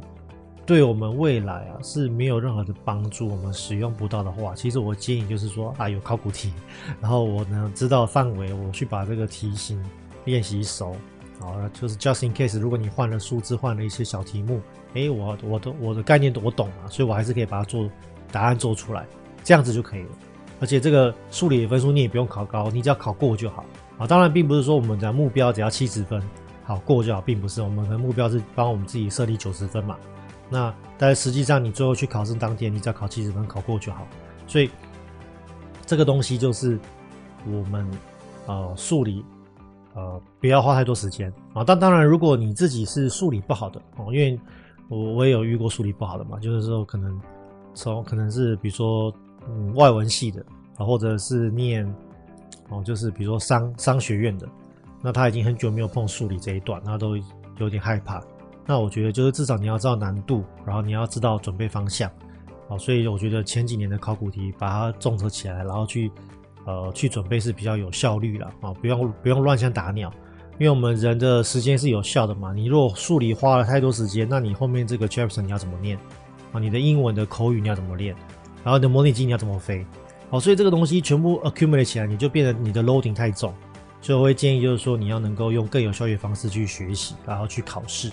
[0.71, 6.53] 对我们未来啊是没有任何的帮助，我们使用不到的话，其实我建议就是说啊，有考古题，
[7.01, 9.83] 然后我呢知道范围，我去把这个题型
[10.23, 10.95] 练习熟，
[11.41, 14.61] 好了，就是 just in case，如果你换了数字，换了一些小题目，
[14.93, 17.89] 哎，我我的我的概念我懂啊，所以我还是可以把它做
[18.31, 19.05] 答案做出来，
[19.43, 20.09] 这样子就可以了。
[20.61, 23.65] 而且这个数理的分数你也不用考高，你只要考过就好
[23.97, 24.07] 啊。
[24.07, 26.23] 当然，并不是说我们的目标只要七十分。
[26.63, 29.97] 好过就好，并不是我们的目标是帮我们自己设立九十分嘛。
[30.51, 34.05] 那但实际上你最后去考试当天，你只要考七十分，考过就好。
[34.45, 34.69] 所以
[35.85, 36.77] 这个东西就是
[37.47, 37.89] 我们
[38.47, 39.25] 呃数理
[39.95, 41.63] 呃不要花太多时间啊。
[41.65, 44.37] 但当然，如果你自己是数理不好的哦，因为
[44.89, 47.19] 我我也有遇过数理不好的嘛，就是说可能
[47.73, 49.11] 从可能是比如说
[49.47, 50.45] 嗯外文系的
[50.77, 51.85] 啊，或者是念
[52.69, 54.47] 哦就是比如说商商学院的。
[55.03, 57.17] 那他已经很久没有碰数理这一段，他都
[57.57, 58.21] 有点害怕。
[58.65, 62.09] 那我觉得就是至少你要知道难度，然后你要知道准备方向，
[62.69, 66.11] 好，所以我觉得前几年的考古题把它综合起来，然后去
[66.65, 70.13] 呃去准备是比较有效率了啊，不用不用乱枪打鸟，
[70.59, 72.53] 因为我们人的时间是有效的嘛。
[72.53, 75.97] 你如果数理花了太多时间，那你后面这个 JAPSON 你要怎么念
[76.53, 76.59] 啊？
[76.59, 78.15] 你的英文的口语你要怎么练？
[78.63, 79.85] 然后你的模拟机你要怎么飞？
[80.29, 83.53] 好，所以这个东西全部 accumulate 起来，你就变得你的 loading 太重。
[84.01, 88.09] 所以我会建议，就是说你要能够用更有效率的方式去学习，然后去考试。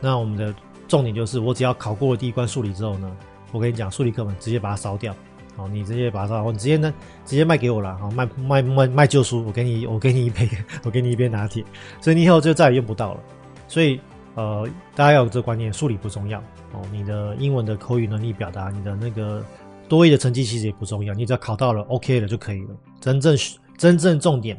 [0.00, 0.54] 那我们的
[0.86, 3.16] 重点就是，我只要考过第一关数理之后呢，
[3.52, 5.14] 我跟你讲，数理课本直接把它烧掉。
[5.56, 7.98] 好，你直接把它烧，你直接呢，直接卖给我了。
[7.98, 10.48] 好，卖卖卖卖旧书，我给你，我给你一杯，
[10.84, 11.64] 我给你一杯拿铁。
[12.00, 13.20] 所以你以后就再也用不到了。
[13.66, 14.00] 所以
[14.36, 16.38] 呃，大家要有这个观念，数理不重要
[16.72, 16.80] 哦。
[16.92, 19.44] 你的英文的口语能力表达，你的那个
[19.88, 22.68] 多益的成绩其实也不重要，你只要考到了 OK 了就可以了。
[23.00, 23.36] 真正
[23.76, 24.56] 真正重点。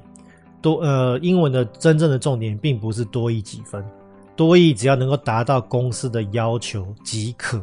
[0.62, 3.82] 多呃，英文的真正的重点并不是多一几分，
[4.40, 7.58] 多益只要能够达到公司的要求即可。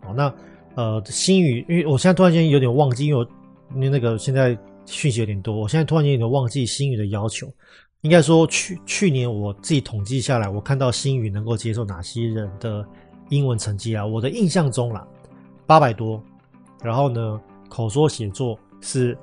[0.00, 0.34] 哦，那
[0.76, 3.28] 呃，新语，因为我现在突然间有点忘记，因为我
[3.74, 7.46] 因为那个现在讯息有点多，我现在突然间有点忘记新语的要求。
[8.00, 12.82] 应该说去去年我自己统计下来，我看到新语能够接受哪些人的
[13.28, 14.06] 英文成绩啊？
[14.06, 15.06] 我的印象中啦，
[15.66, 16.18] 八百多，
[16.82, 19.14] 然后呢，口说写作是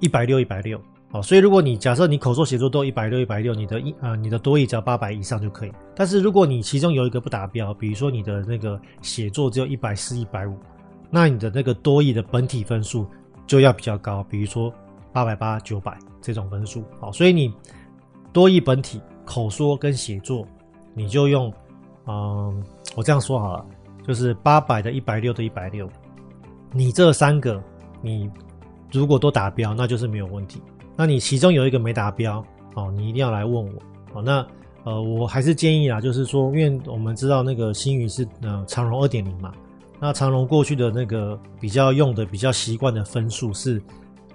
[0.00, 0.78] 一百六一百六。
[1.12, 5.72] 好，所以如果你假设你口说写作都一百六一百六，你的一呃你的多译只要八百以上就可以。
[5.94, 10.56] 但是如果你其中有一个不达标，比如说你的那个写作只有一百四一百五，
[11.10, 13.06] 那你的那个多译的本体分数
[13.46, 14.72] 就要比较高，比如说
[15.12, 16.82] 八百八九百这种分数。
[16.98, 17.52] 好，所以你
[18.32, 20.46] 多译本体口说跟写作，
[20.94, 21.52] 你就用
[22.06, 22.64] 嗯
[22.96, 23.66] 我这样说好了，
[24.08, 25.86] 就是八百的一百六的一百六，
[26.72, 27.62] 你这三个
[28.00, 28.30] 你
[28.90, 30.62] 如果都达标，那就是没有问题。
[30.96, 33.72] 那你其中有一个没达标哦，你一定要来问我
[34.12, 34.22] 哦。
[34.22, 34.46] 那
[34.84, 39.52] 呃，我还是建议啦，就是说，因为我们知道那个新宇是呃长荣二点零嘛，
[40.00, 43.80] 那长荣过去的那个比较用的比较习惯的分数是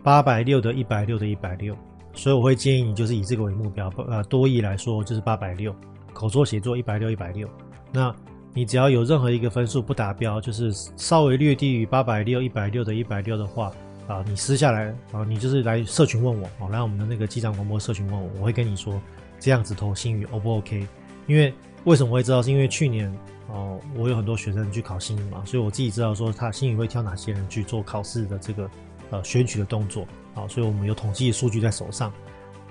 [0.01, 1.75] 八百六的一百六的一百六，
[2.13, 5.75] 所以我会建议你就是以这个为目标，呃，多益来说就是八百六，
[6.13, 7.47] 口说写作一百六一百六。
[7.91, 8.13] 那
[8.53, 13.71] 你只要有任何一个分数不达标，就是稍微略低于八百六一百六的一百六的话。
[14.07, 18.99] 啊，你私下来啊，你就是来社群问我哦，来我们的那个机长广播社群问我，我会跟你说
[19.37, 20.87] 这样子投新宇 O 不 OK？
[21.27, 22.41] 因为为什么会知道？
[22.41, 23.13] 是因为去年
[23.49, 28.69] 哦，我有很多学生去考新宇嘛，所以我自己知道说他新宇会挑哪些人去做考试的这个
[29.09, 32.11] 呃选取的动作啊，所以我们有统计数据在手上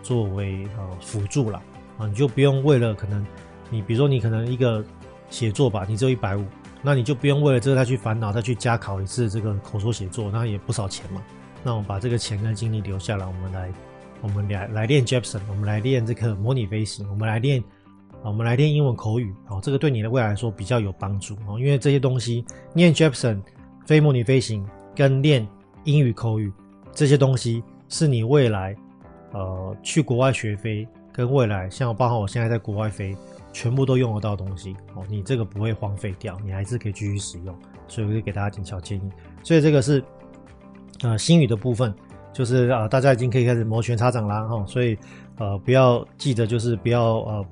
[0.02, 1.60] 作为呃辅助啦
[1.98, 3.24] 啊，你就不用为了可能
[3.68, 4.82] 你比如说你可能一个
[5.28, 6.44] 写作吧，你只有一百五。
[6.82, 11.20] 那你就不用为了这个再去烦恼，再去加考一次这个口说写作，那也不少钱嘛。
[11.64, 13.72] 那我们把这个钱跟精力留下来，我们来，
[14.22, 17.64] 我们来来练 Jepson，我们来练这个模拟飞行，我们来练，
[18.22, 23.42] 我们来练英文口语，哦，这个对你的未来来说比较有帮助哦，因为这些东西练 Jepson
[23.84, 25.46] 飞模拟飞行跟练
[25.84, 26.52] 英语口语
[26.92, 28.76] 这些东西是你未来
[29.32, 33.16] 呃去国外学飞跟未来像包括我现在在国外飞。
[33.56, 39.10] 全部都用得到的东西哦，你这个不会荒废掉，你还是可以继续使用，所以我就给大家点小建议。
[39.42, 40.04] 所以这个是
[41.00, 41.94] 呃新宇的部分，
[42.34, 44.94] 就是啊、呃、大家已经可以开始摩拳擦掌啦哈，所以
[45.38, 47.46] 呃不要记得就是不要呃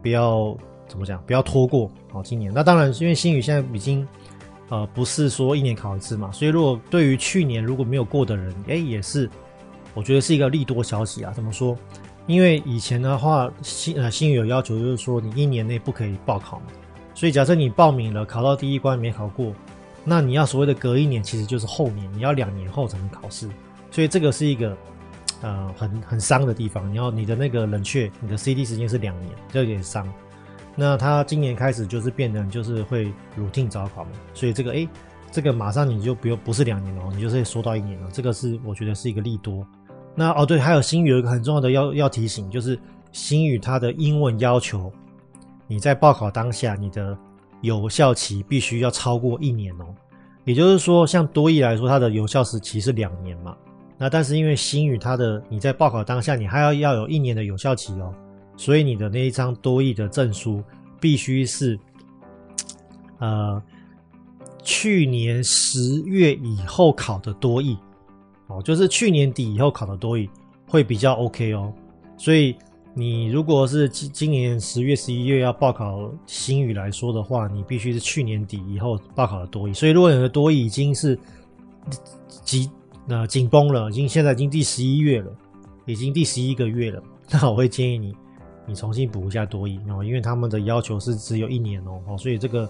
[0.00, 2.52] 不要怎么讲，不要拖过哦今年。
[2.54, 4.06] 那当然因为新宇现在已经
[4.68, 9.28] 呃不是说一年考一次嘛，所以如果对于去年如果没有过的人，哎也是
[9.94, 11.76] 我觉得是一个利多消息啊，怎么说？
[12.26, 16.66] 因为以前的话，新呃新宇有要求，就是说你一年内不可以报考嘛。
[17.14, 19.52] 所以假设你报名了，考到第一关没考过，
[20.04, 23.48] 那你要所谓的隔一年，其实就是后年，你要两年后才能考试。
[23.90, 24.76] 所以这个是一个
[25.42, 26.88] 呃很很伤的地方。
[26.90, 30.06] 你要你的那个冷却，你的 CD 时间是两年，这有点伤。
[30.76, 34.88] 那他今年开始就是变成就是会 routine 招考嘛，所以这个诶，
[35.32, 38.08] 这个马上你就不用不是两年了，你就是缩到一年了。
[38.12, 39.66] 这个是我觉得是一个利多。
[40.20, 42.78] 那哦对，还有新宇有一个很重要的要要提醒，就是
[43.10, 44.92] 新宇它的英文要求，
[45.66, 47.16] 你在报考当下，你的
[47.62, 49.86] 有效期必须要超过一年哦。
[50.44, 53.56] 也就是说，像多益来说，它的有效时期是两年嘛。
[53.96, 58.14] 那但是因为新宇它的你在报考当下，你还要要有一年的有效期哦，
[58.58, 60.62] 所以你的那一张多益的证书
[61.00, 61.80] 必须是，
[63.20, 63.62] 呃，
[64.62, 67.74] 去年十月以后考的多益。
[68.50, 70.28] 哦，就是去年底以后考的多益
[70.66, 71.72] 会比较 OK 哦，
[72.16, 72.54] 所以
[72.92, 79.72] 你如果是今今年十月、十一月要报考新语来说的话，你必须是去年底以后报考的多益。
[79.72, 81.16] 所以如果你的多益已经是
[82.44, 82.68] 紧
[83.08, 85.32] 呃紧绷了，已经现在已经第十一月了，
[85.86, 88.14] 已经第十一个月了，那我会建议你
[88.66, 92.68] 你重新补一下多益哦，因为他们的要求是只有一年哦，哦，所以这个。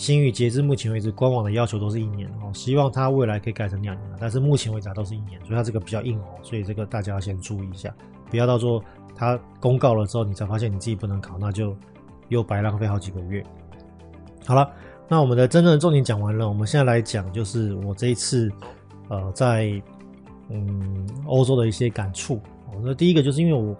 [0.00, 7.94] 新宇截至目前为止，官网的要求都是一年哦，希望它未来可以改成两年，但是目前为止都是一年，所以它这个比较硬哦，所以这个大家要先注意一下，
[8.30, 8.82] 不要到时候
[9.14, 11.76] 它公告了之后，你才发现你自己不能考，那就
[12.30, 13.44] 又白浪费好几个月。
[14.46, 14.72] 好了，
[15.06, 18.50] 那我们的真正的重点讲完了，我们现在来讲就是我这一次
[19.08, 19.70] 呃在
[20.48, 22.40] 嗯欧洲的一些感触。
[22.82, 23.76] 那第一个就是因为我。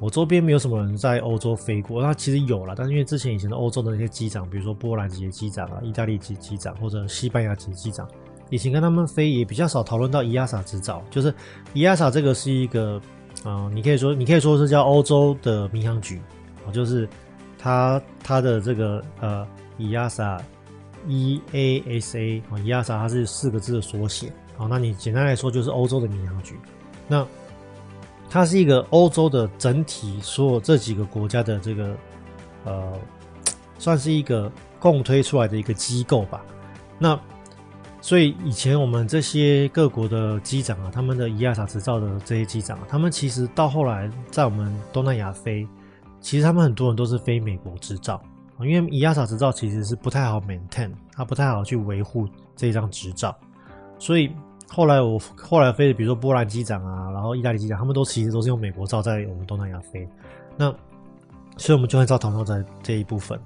[0.00, 8.08] 我周边没有什么人在欧洲飞过，那其实有了，但是因为之前以前的欧洲的那些机长，比如说波兰籍机长啊、意大利籍机长或者西班牙籍机长，
[8.48, 11.34] 以前跟他们飞也比较少讨论到 EASA 执照，就是
[11.74, 13.00] EASA 这个是一个，
[13.42, 16.20] 啊、你可以说你可以说是叫欧洲的民航局，
[16.64, 17.08] 啊就是
[17.58, 19.44] 它它的这个呃
[19.78, 20.40] EASA
[21.08, 26.54] E A S A 啊 EASA 它是四个字的缩写，好，那你简单来说就是欧洲的民航局，
[27.08, 27.26] 那。
[28.30, 31.96] 它是一个欧洲的整体，所有这几个国家的这个，
[32.64, 32.92] 呃，
[33.78, 36.42] 算是一个共推出来的一个机构吧。
[36.98, 37.18] 那
[38.00, 45.66] 所以以前我们这些各国的机长啊，他们的伊亚萨执照的这些机长啊，他们其实到后来在我们东南亚飞，
[46.20, 48.22] 其实他们很多人都是飞美国执照，
[48.60, 53.36] 因为伊亚萨执照其实是不太好 maintain，它不太好去维护这张执照，
[53.98, 54.30] 所以
[54.70, 60.06] 后来我后来飞的，比如说波兰机长啊，然后意大利机长，他们都其实都是用美国照在我们东南亚飞。
[60.56, 60.70] 那
[61.56, 63.38] 所以我们就会照同样在这一部分。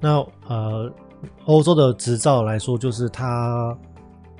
[0.00, 0.90] 那呃，
[1.44, 3.76] 欧洲的执照来说，就是它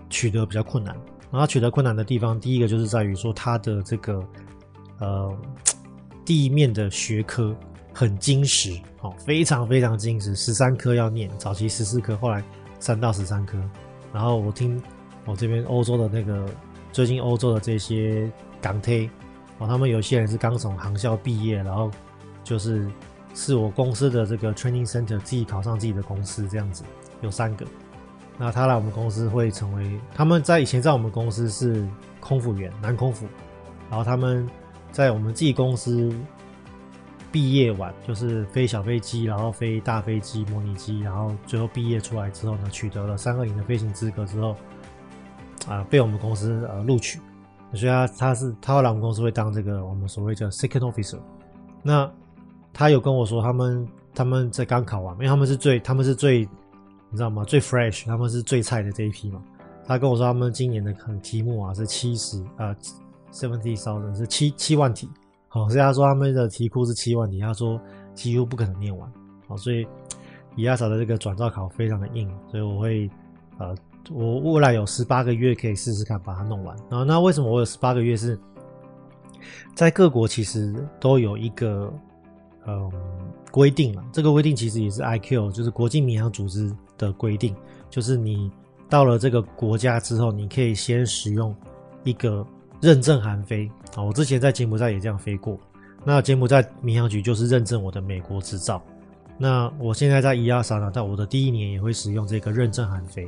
[0.08, 0.96] 取得比较困难。
[1.30, 4.20] 然后取得困难的地方，第一个就是在于说它的这个
[4.98, 5.32] 呃
[6.24, 7.54] 地面的学科
[7.94, 12.42] 很精实，哦，非常非常精实，十三科要念，早期十四科，后来
[12.80, 13.56] 三到十三科。
[14.12, 14.82] 然后我听
[15.24, 16.48] 我这边欧洲的那个
[16.92, 19.08] 最近欧洲的这些港推，
[19.58, 21.90] 哦，他们有些人是刚从航校毕业，然后
[22.42, 22.88] 就是
[23.34, 26.82] 是我公司的这个 training center 自己考上自己的公司这样子，
[27.20, 27.66] 有三个。
[28.38, 31.86] 那他来我们公司会成为他们在以前在我们公司是
[32.20, 33.26] 空服员，男空服，
[33.90, 34.48] 然后他们
[34.90, 36.10] 在我们自己公司
[37.30, 44.56] 毕业完，就是飞小飞机，然后飞大飞机、模拟机，然后最后毕业出来之后呢，取得了三二零的飞行资格之后，
[45.68, 47.18] 啊，被我们公司呃录取，
[47.74, 51.18] 所以他他是他会来我们公司会当这个我们所谓叫 second officer。
[51.82, 52.10] 那
[52.72, 56.48] 他有跟我说，他们他们在刚考完，因为他们是最他们是最。
[57.12, 57.42] 你知道吗？
[57.42, 59.42] 最 fresh，他们是最菜的这一批嘛。
[59.84, 62.72] 他跟我说，他们今年的可能题目啊是七十呃
[63.32, 65.10] ，seventy thousand 是七七万题。
[65.48, 67.80] 好，所以他说他们的题库是七万题，他说
[68.14, 69.12] 几乎不可能念完。
[69.48, 69.84] 好，所以
[70.54, 73.10] EASA 的这个转照考非常的硬，所以我会
[73.58, 73.74] 呃，
[74.10, 76.76] 我未来有十八个月可以试试看把它弄完。
[76.88, 78.38] 然后那为什么我有十八个月是？
[79.74, 81.92] 在各国其实都有一个
[82.66, 82.90] 嗯
[83.50, 86.72] 规定了，这个规定其实也是 I Q 就是国际民航组织。
[87.00, 87.56] 的规定
[87.88, 88.52] 就是，你
[88.86, 91.56] 到了这个国家之后，你可以先使用
[92.04, 92.46] 一个
[92.78, 94.02] 认证函飞啊。
[94.02, 95.58] 我之前在柬埔寨也这样飞过。
[96.04, 98.82] 那柬埔寨民航局就是认证我的美国执照。
[99.38, 103.26] 那我现在在 EASA 呢，在我的第一年也会使用这个认证函飞。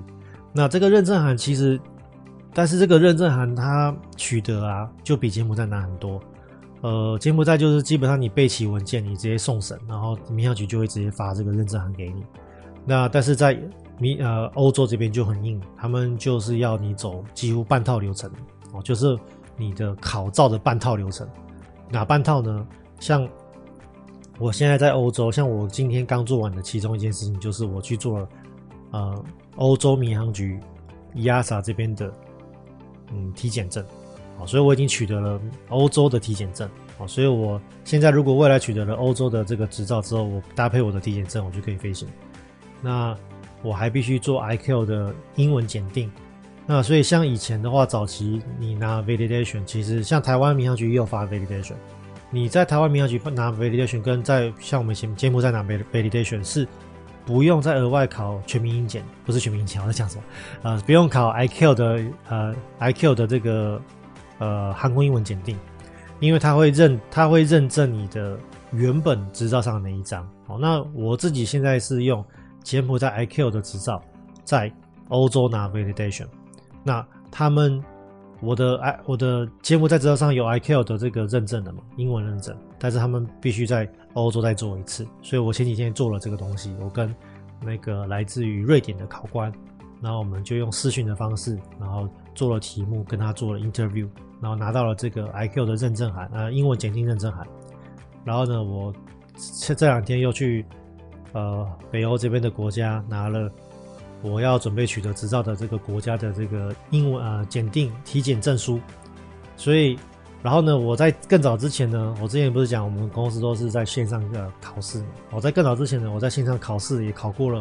[0.52, 1.80] 那这个认证函其实，
[2.52, 6.20] 但是这个认证函它取得啊，就比柬埔寨难很多。
[6.82, 12.24] 呃，柬埔寨就是基本上你备齐文件，你直接送审，然后民航局就会直接发这个认证函给你。
[12.84, 13.56] 那但是在
[13.98, 18.28] 民呃欧洲这边就很硬，他们就是要你走几乎半套流程
[18.72, 19.16] 哦，就是
[19.56, 21.26] 你的考照的半套流程。
[21.88, 22.66] 哪半套呢？
[22.98, 23.28] 像
[24.38, 28.28] 我现在在欧洲，像我今天刚做完的其中一件事情，就是我去做了
[28.90, 29.24] 呃
[29.56, 30.58] 欧洲民航局
[31.14, 32.12] EASA 这边的
[33.12, 33.84] 嗯体检证，
[34.38, 42.08] 好，所以我已经取得了欧洲的体检证，好，所以我现在如果未来取得了欧洲的这个执照之后，我搭配我的体检证，我就可以飞行。
[42.80, 43.16] 那
[43.62, 46.10] 我还必须做 IQ 的英文检定，
[46.66, 51.74] 那所以像以前的话，早期你拿 validation，其实像台湾民航局也有发 validation，
[52.30, 56.66] 你在台湾民航局拿 validation，跟在像我们节节目在拿 validation 是
[57.24, 60.22] 不用再额外考全民英检，不是全民英检，我在讲什么？
[60.62, 63.80] 呃，不用考 I Q 的呃 I Q 的这个
[64.38, 65.58] 呃航空英文检定，
[66.20, 68.38] 因为它会认它会认证你的
[68.72, 70.28] 原本执照上的那一张。
[70.46, 72.24] 好，那我自己现在是用。
[72.64, 74.00] 柬埔寨 I Q 的执照
[74.44, 74.72] 在
[75.08, 76.26] 欧洲拿 validation，
[76.84, 77.82] 那他们
[78.42, 87.14] 我的 I 我的柬埔寨执照上有 IQ 的这个认证的嘛，英文认证，但是他们必须在欧洲再做一次，所以我前几天做了这个东西，我跟
[87.62, 89.50] 那个来自于瑞典的考官，
[90.00, 94.08] 然后我们就用视讯的方式，然后做了题目，跟他做了 interview，
[94.40, 97.46] 然后拿到了这个 IQ 的认证函，呃，英文检定认证函，
[98.24, 98.92] 然后呢，我
[99.60, 100.66] 这这两天又去。
[101.34, 103.50] 呃，北欧这边的国家拿了
[104.22, 108.80] 我要准备取得执照的这个国家的这个英文呃检定体检证书，
[109.56, 109.98] 所以，
[110.42, 115.04] 然后呢，我在更早之前呢，我之前不是讲我们公司都是在线上的考试？
[115.30, 117.60] 我在更早之前呢，我在线上考试也考过了，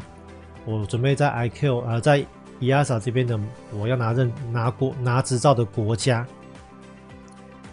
[0.66, 2.26] 我准备在 IQ 呃在
[2.60, 3.40] EASA 这边的
[3.78, 6.26] 我要拿认拿国拿执照的国家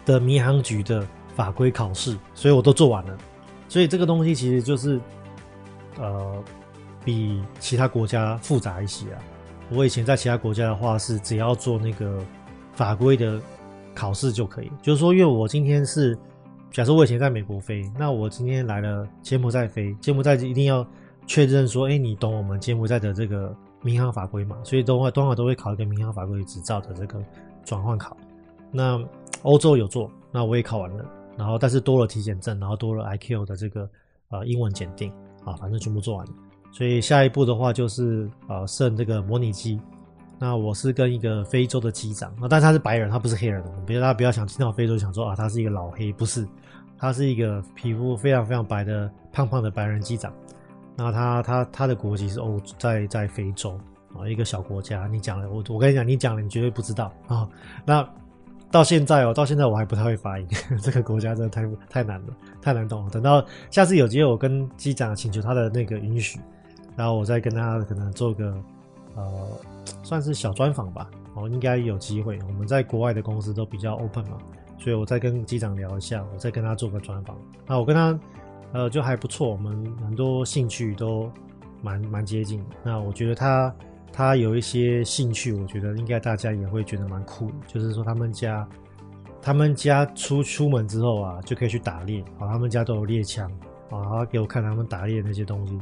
[0.05, 3.17] 的民航局的法规考试，所以我都做完了，
[3.67, 4.99] 所以这个东西其实就是。
[5.97, 6.41] 呃，
[7.09, 9.19] 比其他国家复杂一些啊。
[9.71, 12.23] 我以前在其他国家的话，是只要做那个
[12.73, 13.41] 法规的
[13.95, 14.71] 考试就可以。
[14.79, 16.15] 就是说，因为我今天是，
[16.69, 20.85] 假设我以前在美国飞，那我今天来了柬埔寨飞，柬埔寨一定要
[21.25, 24.55] 确认说，哎，你懂我们柬埔寨的这个民航法规嘛？
[24.63, 27.19] 所以都会，通常都会考一个民航法规执照的这个
[27.65, 28.15] 转换考。
[28.71, 29.03] 那
[29.41, 31.03] 欧洲有做，那我也考完了，
[31.35, 33.89] 然后但是多了体检证，然后多了 I Q 的这个
[34.29, 35.11] 呃英文检定。
[35.45, 36.33] 啊，反正全部做完了，
[36.71, 39.79] 所以下一步的话就是呃，剩这个模拟机。
[40.37, 43.69] 那我是跟一个非洲的机长，那但他是白人，他不是黑人的。
[43.85, 46.47] 别大家不要想听到非洲想说啊，他是一个老黑，不是，
[46.97, 50.33] 他是一个皮肤非常非常白的胖胖的白人机长。
[50.95, 53.77] 那他他他的国籍是欧，在在非洲。
[54.17, 55.05] 啊，一个小国家。
[55.07, 57.47] 你讲了，我我跟你讲，你讲了，你绝对不知道啊。
[57.85, 58.07] 那
[58.71, 60.47] 到现在哦，到现在我还不太会发音，
[60.81, 62.27] 这个国家真的太太难了，
[62.61, 63.09] 太难懂了。
[63.11, 66.39] 等到下次有机会，我跟机长请求他的那个允许，
[66.99, 68.53] 然后我再跟他可能做个
[69.15, 69.23] 呃，
[70.03, 71.09] 算是小专访吧。
[71.35, 72.37] 哦，应该有机会。
[72.45, 74.37] 我们在国外的公司都比较 open 嘛，
[74.77, 77.37] 所以我再跟机长聊一下，我再跟他做个专访。
[77.65, 78.19] 那我跟他。
[78.71, 81.27] 呃，就还不错，我们很多兴趣都
[81.81, 82.63] 蛮蛮接近。
[82.83, 83.75] 那我觉得他
[84.13, 87.49] 他有一些兴趣，我觉得应该大家也会觉得蛮酷。
[87.65, 88.69] 就是说，他们家
[89.41, 92.47] 他们家出出门之后啊，就可以去打猎哦。
[92.47, 93.51] 他们家都有猎枪
[93.89, 95.75] 啊，他给我看他们打猎那些东西，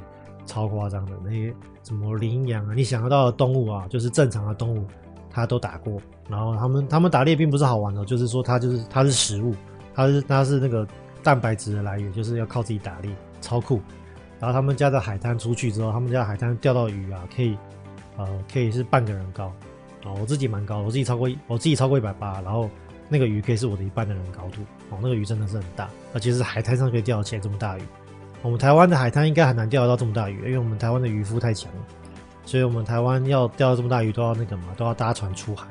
[0.48, 4.84] 超夸张的那些什么羚羊啊，你想得到的动物啊，就是正常的动物，
[5.30, 6.02] 他都打过。
[6.28, 9.54] 然后他们他们打猎并不是好玩的，就是说他就是他是食物，
[9.93, 10.88] 他是他是那个。
[11.24, 13.82] 蛋白质的来源就是要靠自己打猎，超酷。
[14.39, 17.58] 然后他们家的海滩出去之后，他们家的海滩钓到鱼啊，可以，
[18.16, 19.52] 呃，可以是半个人高。
[20.06, 22.39] 哦，我自己蛮高，我自己超过，我自己超过一百八。
[22.41, 22.70] 然后
[23.10, 24.62] 那个鱼可以是我的一半的人高度。
[24.89, 27.82] 哦，那个鱼真的是很大，而且是海滩上可以钓起来这么大鱼。
[28.41, 31.79] 我们台湾的海滩应该很难钓得到这么大鱼，因为我们台湾的渔夫太强了，
[32.45, 35.67] 所以我们台湾要钓到这么大鱼都要那个嘛，都要搭船出海。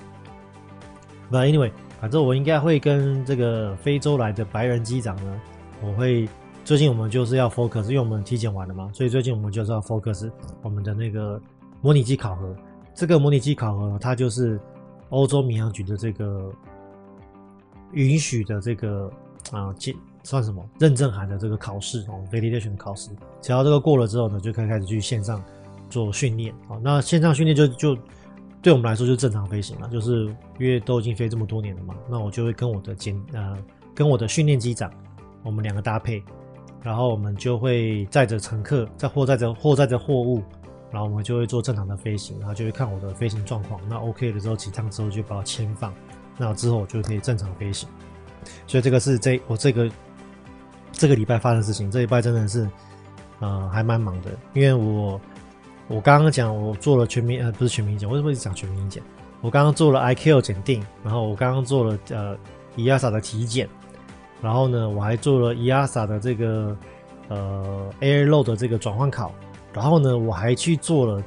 [1.31, 1.71] But anyway。
[1.99, 5.41] 反正我应该会跟这个非洲来的白人机长呢，
[5.81, 6.29] 我会
[6.63, 11.41] 最近我们就是要 focus，因为我们体检完了嘛，所以最近我们就是要 focus 我们的那个
[11.81, 12.55] 模拟机考核。
[12.95, 14.61] 这个模拟机考核它就是
[15.09, 16.53] 欧洲民航局的这个
[17.93, 19.11] 允许的这个
[19.51, 19.75] 啊，
[20.27, 23.11] 算什么认证函的这个考试哦，validation 考试。
[23.41, 25.43] 只要这个过了之后呢，就可以开始去线上
[25.89, 26.77] 做训练啊。
[26.83, 27.99] 那线上训练就就。
[28.63, 30.25] 对我们来说就正常飞行了，就是
[30.59, 33.57] 因为都已经飞这么多年了嘛，那我就会跟我的监呃
[33.95, 34.91] 跟我的训练机长，
[35.45, 36.21] 我们两个搭配，
[36.83, 40.43] 然后我们就会载着乘客，载或载着或载着货物，
[40.91, 45.95] 然后我们就会做正常的飞行，然后就会看我的飞行状况，那 OK 了之后，几趟之后就把它签放，
[46.37, 47.89] 那之后我就可以正常飞行。
[48.67, 49.89] 所以这个是这我这个
[50.97, 52.69] 这个礼拜发生事情，这礼拜真的是
[53.41, 55.21] 呃还蛮忙的，因为我。
[55.89, 59.01] 我刚刚讲，我做了全民呃，不是全民检，为什么一直讲全民检？
[59.41, 62.37] 我刚刚做了 IQ 检定，然后我刚刚做了呃
[62.77, 63.69] EASA 的体检，
[64.43, 66.77] 然后呢，我还做了 EASA 的这个
[67.29, 69.33] 呃 Air Load 的这个转换考，
[69.73, 71.23] 然后呢，我还去做了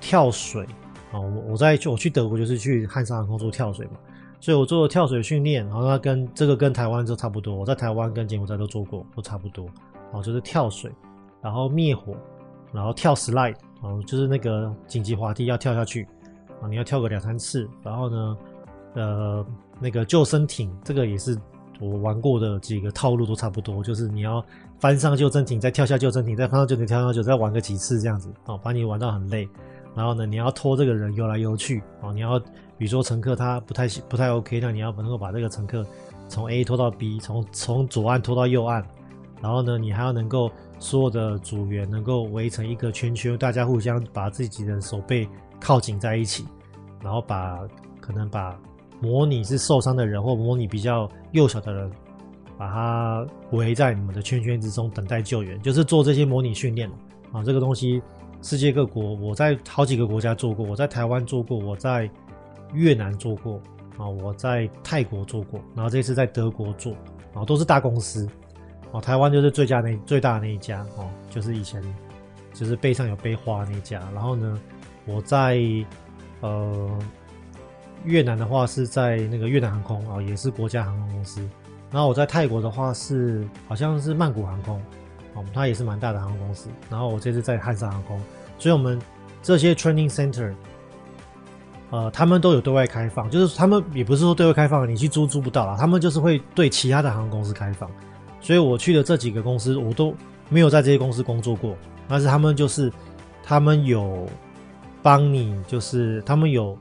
[0.00, 0.64] 跳水
[1.12, 3.98] 啊，我我在我去德国就是去汉莎航空做跳水嘛，
[4.40, 9.66] 所以我做了跳水训练，然后它跟这个跟台湾就差不多，我在台湾跟柬埔寨都做过，都差不多，
[10.06, 10.90] 然后就是跳水，
[11.40, 12.16] 然后灭火，
[12.72, 13.56] 然后跳 slide。
[13.82, 16.06] 哦，就是那个紧急滑梯要跳下去
[16.60, 18.36] 啊，你要跳个两三次，然后呢，
[18.92, 19.46] 呃，
[19.80, 21.34] 那个救生艇这个也是
[21.80, 24.44] 我玩过的几个套路都差不多，就是你要
[24.78, 29.48] 翻上救生艇，再跳下救生艇，再翻上救生艇，跳下去，再玩个几次这样子哦，把你玩到很累。
[29.94, 32.38] 然后呢，你要拖这个人游来游去哦，你要
[32.80, 35.86] 比如说乘客他不太不太 OK，那你要能够把这个乘客
[36.28, 38.82] 从 A 拖到 B，从从左岸拖到右岸，
[39.40, 40.50] 然后呢，你还要能够。
[40.82, 45.28] 所有的组员能够围成一个圈圈，大家互相把自己的手背
[45.60, 46.46] 靠紧在一起，
[47.02, 47.60] 然后把
[48.00, 48.58] 可能把
[48.98, 51.90] 模拟是受伤的人或模拟比较幼小的人，
[52.56, 56.90] 把他围在你们的圈圈之中等待救援，就是做这些模拟训练
[57.30, 57.44] 啊。
[57.44, 58.00] 这个东西
[58.40, 62.08] 世界各国我在好几个国家做过，我在台湾做过，我在
[62.72, 63.60] 越南做过
[63.98, 66.92] 啊，我在泰国做过，然后这次在德国做
[67.34, 68.28] 啊，都是大公司。
[68.92, 71.80] 哦，台湾就是最佳那最大的那一家哦，就是以前
[72.52, 74.02] 就是背上有背花那一家。
[74.12, 74.60] 然后呢，
[75.06, 75.60] 我在
[76.40, 76.98] 呃
[78.04, 81.40] 越南的话是在那个越南航空啊、也是国家航空公司。
[81.92, 84.82] 然后我在泰国的话是好像是曼谷航空
[85.34, 86.68] 哦，它也是蛮大的航空公司。
[86.88, 88.20] 然后我这次在汉莎航空，
[88.58, 89.00] 所以我们
[89.40, 90.52] 这些 training center，
[91.90, 97.90] 呃，他们都有对外开放，就是他们也不是说对外开放，你去租租不到啦，他们就是会对其他的航空公司开放。
[98.40, 100.14] 所以我去的这几个公司，我都
[100.48, 101.76] 没有在这些公司工作过。
[102.08, 102.92] 但是他们就是，
[103.42, 104.26] 他们有
[105.02, 106.76] 帮你，就是他们有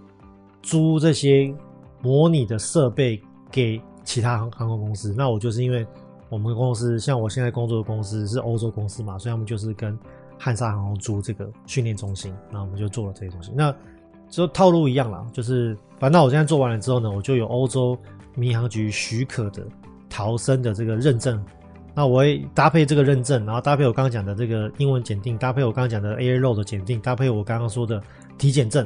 [0.62, 1.54] 租这些
[2.02, 5.14] 模拟的设备给其他航航空公司。
[5.18, 5.86] 那我就是因为
[6.30, 9.98] 我们公司，像我现在工作的公司是欧洲公司嘛，所以他们就是跟
[10.38, 13.52] 汉莎航空租这个训练中心，那我们就做了这些东西。
[13.54, 13.76] 那
[14.30, 17.98] 就套路一样啦，就是反正我现在做完了之后呢，我就有欧洲
[18.36, 19.64] 民航局许可的。
[20.12, 21.42] 逃生的这个认证，
[21.94, 28.02] 那我会搭配这个认证，然后搭配我刚刚讲的这个英文检定，搭配我刚刚讲的 A r o 的检定，搭配我刚刚说的
[28.36, 28.86] 体检证，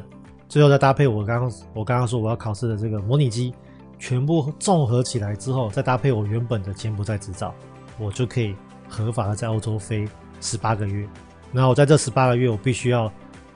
[0.49, 3.53] 最后再搭配我刚刚我刚刚说我要考试的这个模拟机，
[3.97, 7.55] 全部综合起来之后，再搭配我原本的柬埔寨执照，
[7.97, 8.53] 我就可以
[8.89, 10.05] 合法的在欧洲飞
[10.41, 11.07] 十八个月。
[11.53, 13.09] 然后我在这十八个月，我必须要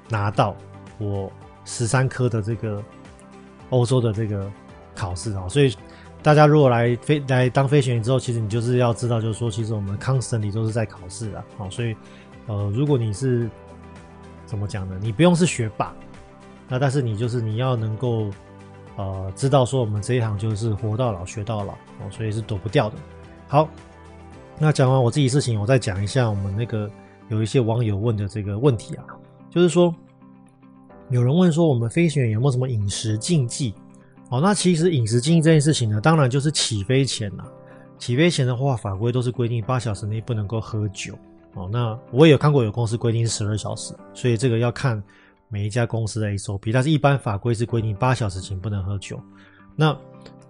[0.07, 0.55] 拿到
[0.99, 1.29] 我
[1.67, 2.83] 十三科的这个
[3.69, 4.49] 欧洲的这个
[4.95, 5.47] 考试啊。
[5.47, 5.75] 所以
[6.23, 11.43] 大家如果来飞来当飞行员之后，其实你就是要知道，就是说，其实我们航空生理都是在考试啊。
[11.57, 11.95] 好，所以
[12.47, 13.47] 呃，如果你是
[14.45, 14.97] 怎么讲呢？
[14.99, 15.93] 你不用是学霸，
[16.67, 18.31] 那但是你就是你要能够
[18.95, 22.95] 呃知道说，我们这一行就是活到老学到老哦，所以是躲不掉的。
[23.47, 23.69] 好。
[24.59, 26.89] 那讲完我自己事情，我再讲一下我们那个
[27.29, 29.05] 有一些网友问的这个问题啊，
[29.51, 29.93] 就是说
[31.09, 33.73] 有人问说我们飞行员有没有什么饮食禁忌？
[34.29, 37.45] 哦，那其实饮食禁忌这件事情呢，当然就是起飞前呐，
[37.97, 41.13] 起飞前的话法规都是规定八小时内不能够喝酒
[41.53, 41.69] 哦。
[41.71, 45.01] 那我也有看过有公司规定是十二小时，所以这个要看
[45.47, 49.17] 每一家公司的 SOP，但是一般法规是规定八小时前不能喝酒。
[49.77, 49.97] 那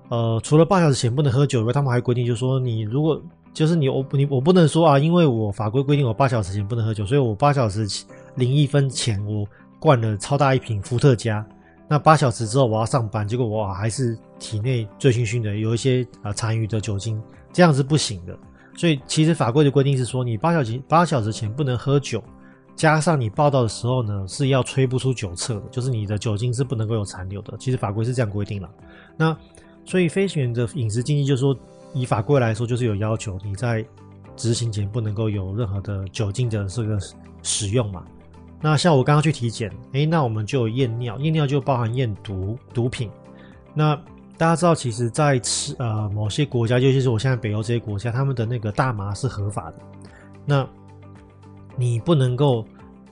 [0.10, 3.22] 呃，除了八小时前不能喝酒以外，他们还规定就是说你如果
[3.54, 7.88] 就是你我你我不能说啊，因为我法规规定我八小时前不能喝酒，所以我八小时
[8.36, 9.46] 零一分前我
[9.80, 11.46] 灌了超大一瓶伏特加，
[11.88, 17.22] 那八小时之后我要上班，结果我还是体内醉醺醺的，有一些啊残余的酒精，
[17.54, 18.38] 这样是不行的。
[18.76, 22.24] 所以其实法规的规定是说，你八小时八小时前不能喝酒，
[22.76, 27.58] 加上你报道的时候呢是要吹不出酒测的，就是你的酒精是不能够有残留的。
[27.58, 28.70] 其实法规是这样规定了。
[29.16, 29.36] 那
[29.86, 31.58] 所以飞行员的饮食禁忌就是说。
[31.94, 33.84] 以法规来说，就是有要求你在
[34.36, 37.00] 执行前不能够有任何的酒精的这个
[37.42, 38.04] 使用嘛。
[38.62, 43.10] 那像我刚刚去体检，诶，那我们就验尿，验尿就包含验毒毒品。
[43.74, 43.96] 那
[44.38, 49.76] 大家知道，其实，在吃呃某些国家，尤其是我现在北欧这些国家，他们的那个大麻是合法的。
[50.46, 50.68] 那
[51.76, 52.66] 你不能够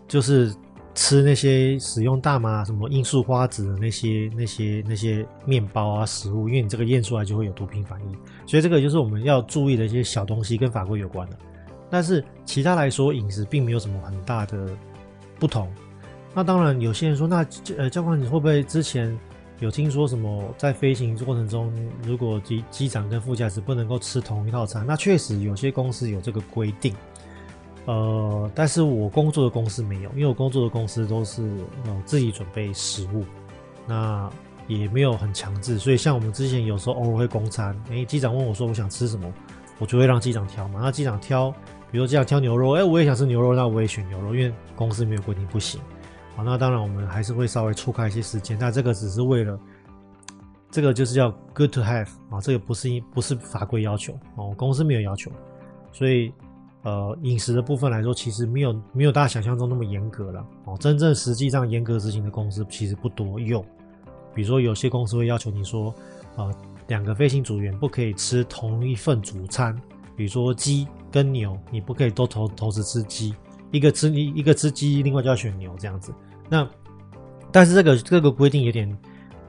[0.07, 0.55] 就是。
[0.97, 8.17] 吃那些使用大麻、什么罂粟花籽的那些、那些、那些面包啊食物，因为你这个验出来就会有毒品反应，
[8.47, 11.37] 所以这个就是我们要注意的一些小东西，跟法规有关的。
[11.89, 14.69] 但是其他来说，饮食并没有什么很大的
[15.39, 15.71] 不同。
[16.33, 17.45] 那当然，有些人说，那
[17.77, 19.17] 呃，教官你会不会之前
[19.59, 21.71] 有听说什么，在飞行过程中，
[22.03, 24.85] 如果机机长跟副驾驶不能够吃同一套餐？
[24.85, 26.93] 那确实有些公司有这个规定。
[27.85, 31.43] 呃，但是我工作的公司没有，因为我工作的公司都是
[31.85, 33.23] 呃自己准备食物，
[33.87, 34.29] 那
[34.67, 39.31] 也没有很强制，所以像我们之前有时候偶尔会供餐，诶、机长问我说我想吃什么，
[39.77, 41.53] 我就会让机长挑嘛，那机长挑，
[41.95, 45.79] 比如说机长挑牛肉，诶、欸，我也想吃牛肉，那我也选牛肉，因为公司没有规定不行，
[46.35, 49.57] 好，那当然我们还是会稍微错开一些时间，那这个只是为了，
[50.69, 55.31] 这个就是叫 good to have 啊，这个不是不是法规要求哦，公司没有要求，
[55.93, 56.33] 所以。
[56.83, 60.77] 呃，饮食的部分来说，其实没有没有大家想象中那么严格了哦。
[60.79, 63.39] 真正实际上严格执行的公司其实不多。
[63.39, 63.65] 有，
[64.35, 65.91] 比如说有些公司会要求你说，
[66.35, 66.53] 呃，
[66.87, 69.75] 两个飞行组员不可以吃同一份主餐，
[70.15, 73.33] 比如说鸡跟牛，你不可以都同同时吃鸡，
[73.71, 76.13] 一个吃一一个吃鸡，另外就要选牛这样子。
[76.49, 76.67] 那
[77.53, 78.85] 但是这个这个规定有点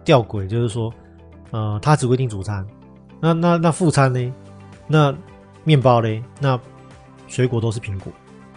[0.05, 0.95] 吊诡，就是说，
[1.51, 2.65] 呃，它只规定主餐，
[3.21, 4.33] 那那那副餐呢？
[4.87, 5.13] 那
[5.65, 6.23] 面包呢？
[6.41, 6.57] 那
[7.27, 8.13] 水果都是苹果，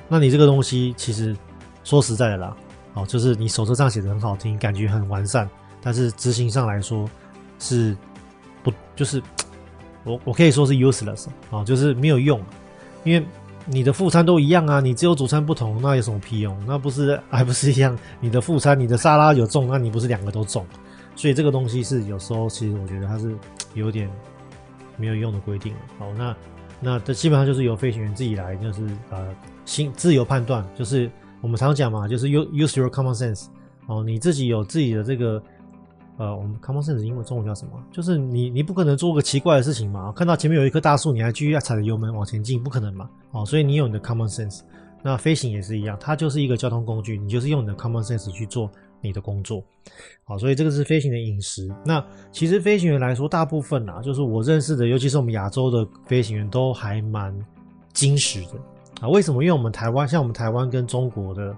[0.08, 1.36] 那你这个东西其实
[1.84, 2.56] 说实在的啦，
[2.94, 5.50] 哦，就是你手册上写的很好听，感觉很完善，
[5.82, 7.10] 但是执行上来说
[7.58, 7.98] 是
[8.62, 9.20] 不就是
[10.06, 12.40] 我我可以说是 useless 哦，就是没有用，
[13.04, 13.26] 因为
[13.66, 16.58] 你的副餐都一样啊，你只有主餐不同，那有什么屁用？
[16.66, 17.98] 那不是 还不是一样？
[18.20, 20.66] 你的副餐，你的沙拉有重，那你不是两个都重？
[21.16, 23.36] 所以这个东西是有时候其实我觉得它是
[23.74, 24.10] 有点
[24.98, 25.74] 没有用的规定。
[25.98, 26.36] 好，那。
[26.82, 29.28] 那这基本上就是由飞行员自己来，就是呃，
[29.66, 33.48] 心自由判断，就是我们常讲嘛，就是 use use your common sense
[33.88, 35.44] 哦，你自己有自己的这个
[36.20, 37.72] 呃，我们 common sense 英文中文叫什么？
[37.92, 44.60] 就是你你不可能做个奇怪的事情嘛，看到前面有一棵大树，你还继续要踩着油门往前进，不可能嘛，哦，所以你有你的 common sense。
[45.02, 48.70] 那飞行也是一样，它就是一个交通工具，你就是用你的 common sense 去做。
[49.02, 49.64] 你的工作，
[50.26, 51.74] 好，所以这个是飞行的饮食。
[51.86, 57.34] 那其实飞行员来说，大部分啊，就是我认识的，尤其是我们亚洲的飞行员，都还蛮
[57.94, 58.60] 精实的
[59.00, 59.08] 啊。
[59.08, 59.42] 为什么？
[59.42, 61.56] 因为我们台湾，像我们台湾跟中国的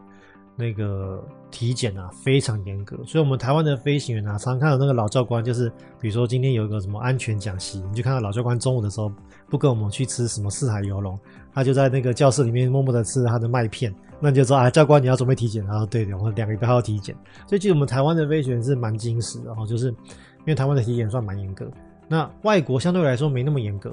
[0.56, 2.97] 那个体检啊，非常严格。
[3.06, 9.12] 所以，我们台湾的飞行员啊，常看到那个老教官，就是比如说今天有一个什么安全讲习，你就看到老教官中午的时候
[9.49, 11.18] 不跟我们去吃什么四海游龙，
[11.54, 13.93] 他就在那个教室里面默默的吃他的麦片。
[14.20, 17.16] 那你就说啊，教官你要准备体检，然后对的，我们两个礼拜要体检。
[17.47, 21.68] 所以其实我们台湾的飞行员是蛮精实的，哈，就是因为台湾的体检算蛮严格。
[22.08, 23.91] 那外国相对来说没那么严格，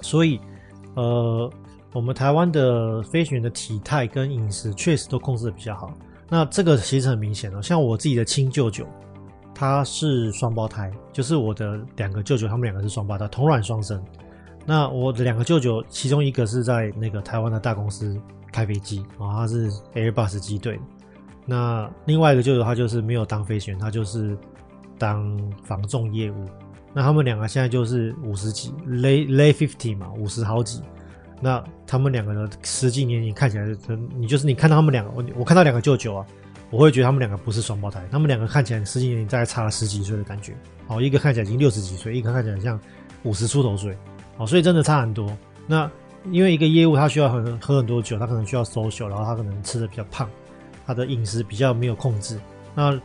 [0.00, 0.40] 所以
[0.94, 1.48] 呃，
[1.92, 5.92] 我们台湾的飞行员的体态跟饮食确实都控制的比较好。
[6.28, 8.86] 那这个其实很明显了，像我自己的亲舅舅，
[9.54, 14.02] 他是双胞胎，就是我的两个舅舅，他们两个是双胞胎，同卵双生。
[14.64, 18.20] 那我的两个舅舅，其中一个是在那个台湾的大公司。
[18.54, 20.78] 开飞机啊，他是 Airbus 机队，
[21.46, 24.36] 那另外一个舅舅他就是没有当飞行员，他就是
[24.98, 25.34] 当
[25.64, 26.44] 防重业务。
[26.92, 30.82] 那他们两个现在就是五十几，lay lay fifty 嘛，五十好几。
[31.42, 33.78] 那他们两个的实际年龄看起来是，
[34.16, 36.24] 你就是你看到他们两个，我我看到两个舅舅啊，
[36.70, 40.54] 我会觉得他们两个不是双胞胎，他们两个看起来实际年龄大概差了十几岁的感觉。
[40.86, 42.78] 哦，一个看起来已经六十几岁，一个看起来像
[43.24, 43.96] 五十出头岁。
[44.36, 45.36] 哦，所以真的差很多。
[45.66, 45.90] 那
[46.30, 50.30] 因为一个业务他需要很喝很多酒，他可能需要 social，然后他可能吃的比较胖，
[50.86, 52.38] 他的饮食比较没有控制。
[52.74, 52.96] 那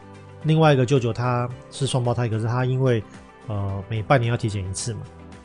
[0.43, 3.03] 另外一个舅舅他是双胞胎，可是他因为
[3.47, 5.01] 呃每半年要体检一次嘛，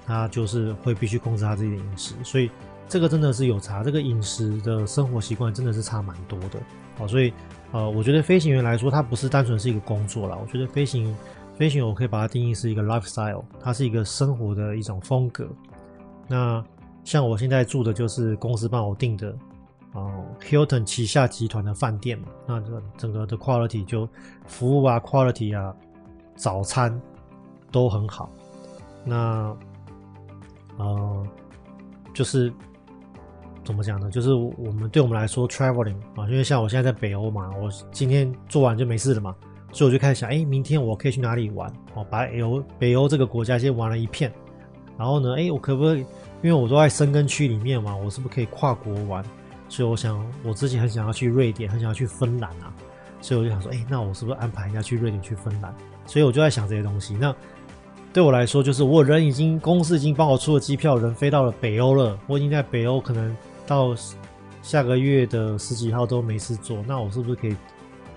[0.07, 2.51] 他就是会必须控制他自己的饮食，所以
[2.89, 3.83] 这个真的是有差。
[3.83, 6.61] 这个饮食的生活习惯真的是差蛮多的。
[6.97, 7.33] 好，所以
[7.73, 10.39] 呃，我觉得飞行员来说，他不是单纯是一个工作啦。
[10.41, 11.17] 我觉得飞行
[11.57, 15.49] 飞行我可以把它定义是一个 lifestyle，它是一个生活的一种风格。
[16.29, 16.63] 那
[17.03, 19.35] 像我现在住的就是公司帮我订的，
[19.93, 22.29] 哦，Hilton 旗下集团的饭店嘛。
[22.47, 24.09] 那这整个的 quality 就
[24.47, 25.75] 服务啊，quality 啊，
[26.37, 27.01] 早餐
[27.71, 28.31] 都很好。
[29.05, 29.57] 那
[30.77, 31.27] 呃，
[32.15, 32.53] 就是
[33.65, 34.11] 怎么讲呢？
[34.11, 39.35] 就是我们对我们来说，traveling 啊，因为像我现在在北欧嘛，我今天做完就没事了嘛，
[39.73, 41.73] 所以我就开始想，哎，明天我可以去哪里玩？
[41.95, 44.33] 哦，把北欧北欧这个国家先玩了一片。
[44.99, 46.01] 然后呢，哎，我可不可以？
[46.43, 49.25] 因为我都在申根区里面嘛，我是不是可以跨国玩？
[49.69, 52.75] 所以我想，我之前很想要去瑞典，很想要去芬兰啊，
[53.21, 55.75] 所以我就想说，哎，那我是不是安排一下去瑞典、去芬兰？
[56.05, 57.17] 所以我就在想这些东西。
[57.19, 57.35] 那
[58.13, 62.19] 对我来说，就是我人已经公司已经帮我出了机票，人飞到了北欧了。
[62.27, 63.35] 我已经在北欧，可能
[63.67, 63.95] 到
[64.63, 66.83] 下个月的十几号都没事做。
[66.87, 67.57] 那我是不是可以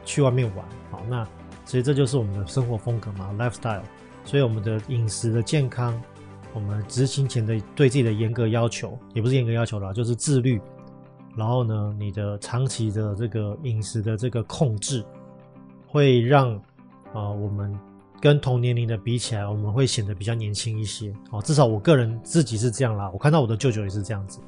[0.03, 0.65] 去外面玩？
[0.91, 1.27] 好，那
[1.65, 3.83] 所以这就是我们的生活风格嘛，lifestyle。
[4.23, 5.99] 所以我们的饮食的健康。
[6.53, 10.57] 我们执行前的对自己的严格要求，也不是严格要求啦，就是自律。
[11.35, 15.03] 然后呢，你的长期的这个饮食的这个控制，
[15.85, 17.77] 会让啊、呃、我们
[18.21, 21.13] 跟同年龄的比起来，我们会显得比较年轻一些。
[21.29, 23.11] 哦，至少我个人自己是这样啦。
[23.11, 24.39] 我看到我的舅舅也是这样子。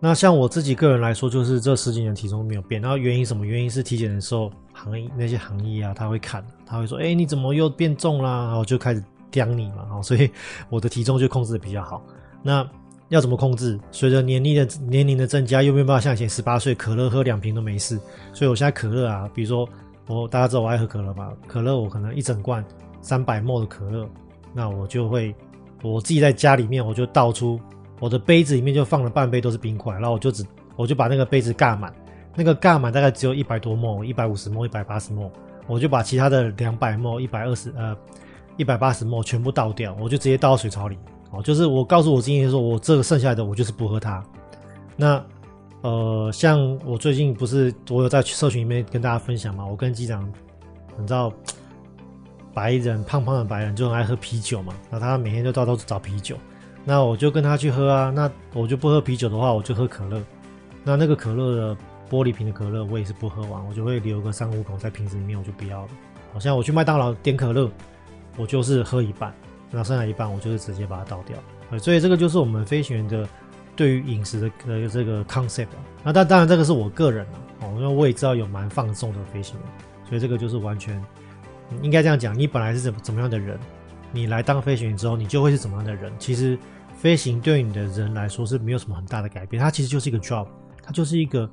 [0.00, 2.80] 那像我自己个人来说，就是这十几年体重没有变。
[2.82, 3.46] 然后原因什么？
[3.46, 9.04] 原因是体检的时候，行业那些行业啊，他会看，他会说：“哎，你怎么又变重啦？”然后就开始。
[9.32, 10.28] 刁你嘛，哦，所以
[10.70, 12.02] 我的体重就控制的比较好。
[12.42, 12.68] 那
[13.10, 13.78] 要怎么控制？
[13.92, 17.96] 随着年龄的年龄的增加，又没有办法像以前十八岁可乐喝两瓶都没事。
[18.32, 19.68] 所以我现在可乐啊，比如说
[20.08, 22.64] 我大家知道我爱喝可乐嘛，可乐我可能一整罐
[23.00, 24.04] 三百 ml 的可乐，
[24.52, 25.32] 那我就会
[25.80, 27.60] 我自己在家里面我就倒出
[28.00, 30.44] 我的杯子里面就放了半杯都是冰块，然后我就只
[30.74, 31.94] 我就把那个杯子盖满，
[32.34, 35.30] 那个盖满大概只有一百多 ml，一百五十 ml，一百八十 ml，
[35.68, 37.96] 我就把其他的两百 ml，一百二十呃。
[38.56, 40.98] 一百八十 ml 全部倒掉，我就直接倒到水槽里。
[41.30, 44.22] 哦，就是我告诉我今天说，我这个剩下的我就是不喝它。
[44.96, 45.24] 那
[45.80, 50.30] 呃，像我最近不是我有在社群里面跟大家分享嘛，我跟机长，
[50.98, 51.32] 你知道
[52.52, 56.36] 白人胖胖的白人就很爱喝啤酒嘛，那他每天就到处找啤酒，
[56.84, 58.10] 那我就跟他去喝啊。
[58.10, 60.22] 那我就不喝啤酒的话，我就喝可乐。
[60.84, 61.76] 那那个可乐的
[62.10, 65.88] 玻璃瓶的可乐，我也是不喝完，我就会留个三五口在瓶子里面，我就不要了。
[66.32, 67.70] 好像我去麦当劳点可乐。
[68.36, 69.34] 我就是喝一半，
[69.70, 71.36] 那剩下一半我就是直接把它倒掉。
[71.78, 73.28] 所以这个就是我们飞行员的
[73.74, 75.66] 对于饮食的这个 concept。
[76.04, 79.68] 那但当然这个是我个人了，哦，因为我也知道有蛮放纵的飞行员，
[80.08, 81.04] 所以这个就是完全
[81.82, 82.38] 应该这样讲。
[82.38, 83.58] 你本来是怎么怎么样的人，
[84.12, 86.12] 你来当飞行员之后，你就会是怎么样的人。
[86.18, 86.58] 其实
[86.94, 90.46] 飞行对你的人来说是没有什么很大的改变，它其实就是一个 job，
[90.82, 91.48] 它就是一个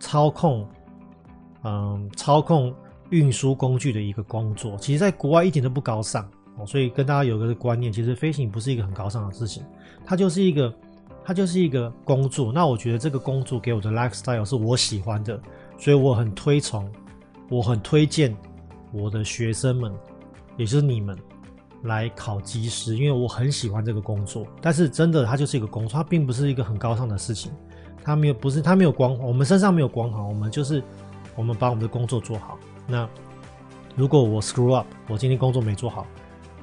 [0.00, 0.68] 操控，
[1.64, 2.74] 嗯，操控。
[3.10, 6.26] 运输工具的一个工作，其实在国外一点都不高尚
[6.56, 9.62] 哦，所以跟大家有个观念，其实飞行不是一个很高尚的事情，
[10.02, 10.74] 它就是一个，
[11.22, 12.50] 它就是一个工作。
[12.50, 15.38] 那我觉得这个工作给我的 lifestyle 是我喜欢的，
[15.76, 16.90] 所以我很推崇，
[17.50, 18.34] 我很推荐
[18.92, 19.92] 我的学生们，
[20.56, 21.14] 也就是你们
[21.82, 24.46] 来考机师，因为我很喜欢这个工作。
[24.60, 27.50] 但是真的，它就是一个工作，它并不是一个很高尚的事情，
[28.04, 30.82] 它没有，不是，它没有光，我们身上没有光环，我们就是
[31.36, 32.58] 我们把我们的工作做好。
[32.86, 33.08] 那
[33.96, 36.06] 如果我 screw up，我今天工作没做好，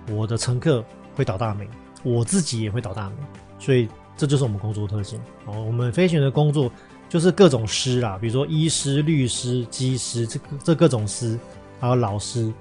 [0.09, 0.84] 我的乘客
[1.15, 1.67] 会倒大霉，
[2.03, 3.15] 我自己也会倒大霉，
[3.59, 5.20] 所以这就是我们工作的特性。
[5.45, 6.72] 哦，我们飞行员的工作
[7.07, 11.38] 就是各种师啦，比如说医师、律师、机师，这这各种师，
[11.80, 12.51] 还有老师，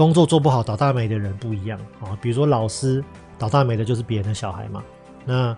[0.00, 2.16] 工作做不好倒大霉的人不一样啊。
[2.22, 3.04] 比如说老师
[3.36, 4.82] 倒大霉的就是别人的小孩嘛，
[5.26, 5.54] 那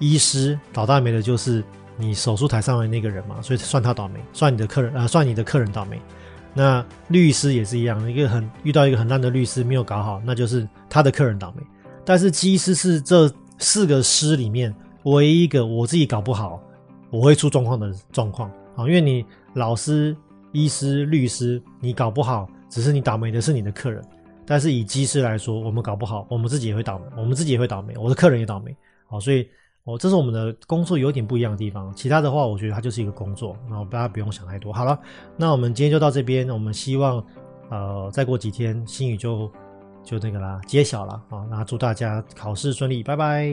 [0.00, 1.62] 医师倒大霉的就是
[1.96, 6.02] 你手术台上的那个人嘛，所以算他倒霉，算你的客人啊，呃，算你的客人倒霉。
[6.52, 11.62] 那律师也是一样，一个很遇到一个很烂的律师没有搞好，那就是他的客人倒霉。
[12.04, 14.74] 但是机师是这四个师里面
[15.04, 16.60] 唯一一个我自己搞不好，
[17.10, 18.88] 我会出状况的状况啊。
[18.88, 20.16] 因为你老师
[20.50, 24.04] 医师、律师，你搞不好只是你倒霉的是你的客人，
[24.44, 28.76] 但是以机师来说，我们搞不好，我们自己也会倒霉，我们自己也会倒霉，我的客人也倒霉。
[29.06, 29.48] 好，所以
[29.84, 31.94] 哦，这是我们的工作有点不一样的地方。
[31.94, 34.72] 其他的话，我觉得它就是一个工作，然后大家不用想太多。
[34.72, 34.98] 好了，
[35.36, 37.24] 那我们今天就到这边，我们希望
[37.70, 39.48] 呃再过几天新宇就
[40.02, 43.52] 就那个啦揭晓了啊，那祝大家考试顺利，拜拜。